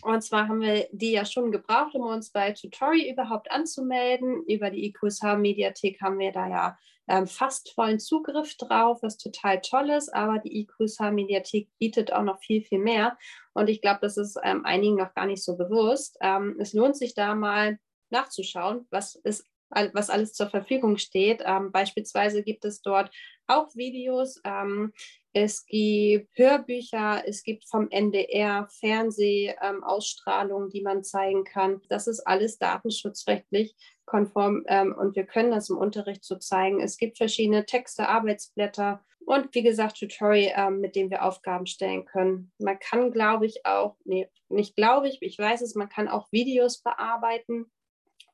Und 0.00 0.22
zwar 0.22 0.48
haben 0.48 0.60
wir 0.60 0.88
die 0.90 1.12
ja 1.12 1.24
schon 1.24 1.52
gebraucht, 1.52 1.94
um 1.94 2.02
uns 2.02 2.30
bei 2.30 2.52
Tutori 2.52 3.10
überhaupt 3.10 3.50
anzumelden. 3.50 4.42
Über 4.46 4.70
die 4.70 4.86
IQSH-Mediathek 4.86 6.00
haben 6.00 6.18
wir 6.18 6.32
da 6.32 6.48
ja 6.48 6.78
ähm, 7.08 7.26
fast 7.26 7.72
vollen 7.74 8.00
Zugriff 8.00 8.56
drauf, 8.56 9.02
was 9.02 9.18
total 9.18 9.60
toll 9.60 9.90
ist. 9.90 10.12
Aber 10.12 10.38
die 10.38 10.62
IQSH-Mediathek 10.62 11.68
bietet 11.78 12.12
auch 12.12 12.22
noch 12.22 12.40
viel, 12.40 12.62
viel 12.62 12.78
mehr. 12.78 13.16
Und 13.52 13.68
ich 13.68 13.80
glaube, 13.80 14.00
das 14.02 14.16
ist 14.16 14.38
ähm, 14.42 14.64
einigen 14.64 14.96
noch 14.96 15.14
gar 15.14 15.26
nicht 15.26 15.44
so 15.44 15.56
bewusst. 15.56 16.16
Ähm, 16.20 16.56
es 16.58 16.72
lohnt 16.72 16.96
sich 16.96 17.14
da 17.14 17.34
mal 17.34 17.78
nachzuschauen, 18.10 18.86
was 18.90 19.14
ist 19.16 19.46
was 19.92 20.10
alles 20.10 20.34
zur 20.34 20.50
Verfügung 20.50 20.98
steht. 20.98 21.42
Ähm, 21.44 21.72
beispielsweise 21.72 22.42
gibt 22.42 22.64
es 22.64 22.82
dort 22.82 23.10
auch 23.46 23.74
Videos, 23.74 24.40
ähm, 24.44 24.92
es 25.32 25.64
gibt 25.66 26.36
Hörbücher, 26.36 27.22
es 27.26 27.42
gibt 27.42 27.68
vom 27.68 27.88
NDR 27.90 28.68
Fernsehausstrahlungen, 28.68 30.66
ähm, 30.66 30.70
die 30.70 30.82
man 30.82 31.04
zeigen 31.04 31.44
kann. 31.44 31.80
Das 31.88 32.06
ist 32.06 32.20
alles 32.20 32.58
datenschutzrechtlich 32.58 33.74
konform 34.04 34.64
ähm, 34.66 34.94
und 34.94 35.16
wir 35.16 35.24
können 35.24 35.50
das 35.50 35.70
im 35.70 35.78
Unterricht 35.78 36.24
so 36.24 36.36
zeigen. 36.36 36.80
Es 36.80 36.98
gibt 36.98 37.16
verschiedene 37.16 37.64
Texte, 37.64 38.08
Arbeitsblätter 38.08 39.02
und 39.24 39.54
wie 39.54 39.62
gesagt 39.62 39.98
Tutorial, 39.98 40.52
ähm, 40.56 40.80
mit 40.80 40.96
dem 40.96 41.10
wir 41.10 41.24
Aufgaben 41.24 41.66
stellen 41.66 42.04
können. 42.04 42.52
Man 42.58 42.78
kann, 42.78 43.10
glaube 43.10 43.46
ich, 43.46 43.64
auch, 43.64 43.96
nee, 44.04 44.28
nicht 44.48 44.76
glaube 44.76 45.08
ich, 45.08 45.22
ich 45.22 45.38
weiß 45.38 45.62
es, 45.62 45.74
man 45.74 45.88
kann 45.88 46.08
auch 46.08 46.30
Videos 46.30 46.82
bearbeiten 46.82 47.70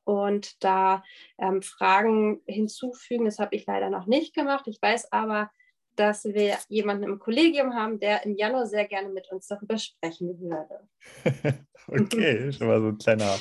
und 0.03 0.63
da 0.63 1.03
ähm, 1.37 1.61
Fragen 1.61 2.41
hinzufügen. 2.45 3.25
Das 3.25 3.39
habe 3.39 3.55
ich 3.55 3.65
leider 3.67 3.89
noch 3.89 4.07
nicht 4.07 4.33
gemacht. 4.33 4.67
Ich 4.67 4.81
weiß 4.81 5.11
aber, 5.11 5.51
dass 5.99 6.23
wir 6.23 6.57
jemanden 6.69 7.03
im 7.03 7.19
Kollegium 7.19 7.73
haben, 7.73 7.99
der 7.99 8.25
im 8.25 8.35
Januar 8.35 8.65
sehr 8.65 8.87
gerne 8.87 9.09
mit 9.09 9.29
uns 9.31 9.47
darüber 9.47 9.77
sprechen 9.77 10.39
würde. 10.39 10.87
okay, 11.87 12.51
schon 12.53 12.67
mal 12.67 12.79
so 12.79 12.87
ein 12.87 12.97
kleiner 12.97 13.35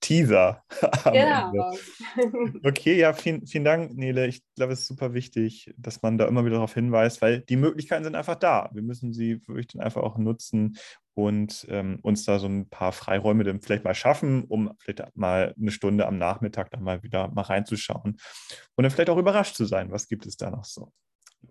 Teaser. 0.00 0.64
genau. 1.04 1.72
okay, 2.64 2.98
ja, 2.98 3.12
vielen, 3.12 3.46
vielen 3.46 3.64
Dank, 3.64 3.96
Nele. 3.96 4.26
Ich 4.26 4.42
glaube, 4.56 4.72
es 4.72 4.80
ist 4.80 4.88
super 4.88 5.14
wichtig, 5.14 5.72
dass 5.76 6.02
man 6.02 6.18
da 6.18 6.26
immer 6.26 6.44
wieder 6.44 6.56
darauf 6.56 6.74
hinweist, 6.74 7.22
weil 7.22 7.42
die 7.42 7.56
Möglichkeiten 7.56 8.02
sind 8.02 8.16
einfach 8.16 8.36
da. 8.36 8.68
Wir 8.72 8.82
müssen 8.82 9.12
sie 9.12 9.40
wirklich 9.46 9.68
dann 9.68 9.82
einfach 9.82 10.02
auch 10.02 10.18
nutzen 10.18 10.76
und 11.14 11.66
ähm, 11.68 12.00
uns 12.02 12.24
da 12.24 12.40
so 12.40 12.48
ein 12.48 12.68
paar 12.68 12.90
Freiräume 12.90 13.44
dann 13.44 13.60
vielleicht 13.60 13.84
mal 13.84 13.94
schaffen, 13.94 14.44
um 14.44 14.72
vielleicht 14.78 15.16
mal 15.16 15.54
eine 15.60 15.70
Stunde 15.70 16.06
am 16.06 16.18
Nachmittag 16.18 16.70
dann 16.70 16.82
mal 16.82 17.04
wieder 17.04 17.28
mal 17.28 17.42
reinzuschauen 17.42 18.16
und 18.74 18.82
dann 18.82 18.90
vielleicht 18.90 19.10
auch 19.10 19.18
überrascht 19.18 19.54
zu 19.54 19.64
sein, 19.64 19.92
was 19.92 20.08
gibt 20.08 20.26
es 20.26 20.36
da 20.36 20.50
noch 20.50 20.64
so. 20.64 20.92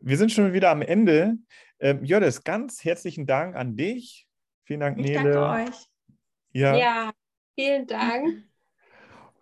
Wir 0.01 0.17
sind 0.17 0.31
schon 0.31 0.53
wieder 0.53 0.69
am 0.69 0.81
Ende. 0.81 1.37
Ähm, 1.79 2.03
Jördis, 2.03 2.43
ganz 2.43 2.83
herzlichen 2.83 3.25
Dank 3.25 3.55
an 3.55 3.75
dich. 3.75 4.27
Vielen 4.65 4.81
Dank, 4.81 4.99
ich 4.99 5.05
Nele. 5.05 5.31
Danke 5.31 5.71
euch. 5.71 5.85
Ja. 6.51 6.75
ja, 6.75 7.11
vielen 7.55 7.87
Dank. 7.87 8.43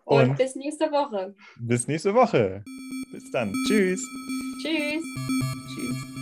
Und, 0.05 0.29
und 0.29 0.37
bis 0.37 0.55
nächste 0.55 0.89
Woche. 0.89 1.35
Bis 1.59 1.85
nächste 1.85 2.13
Woche. 2.13 2.63
Bis 3.11 3.29
dann. 3.33 3.51
Tschüss. 3.67 4.01
Tschüss. 4.61 5.03
Tschüss. 5.75 6.17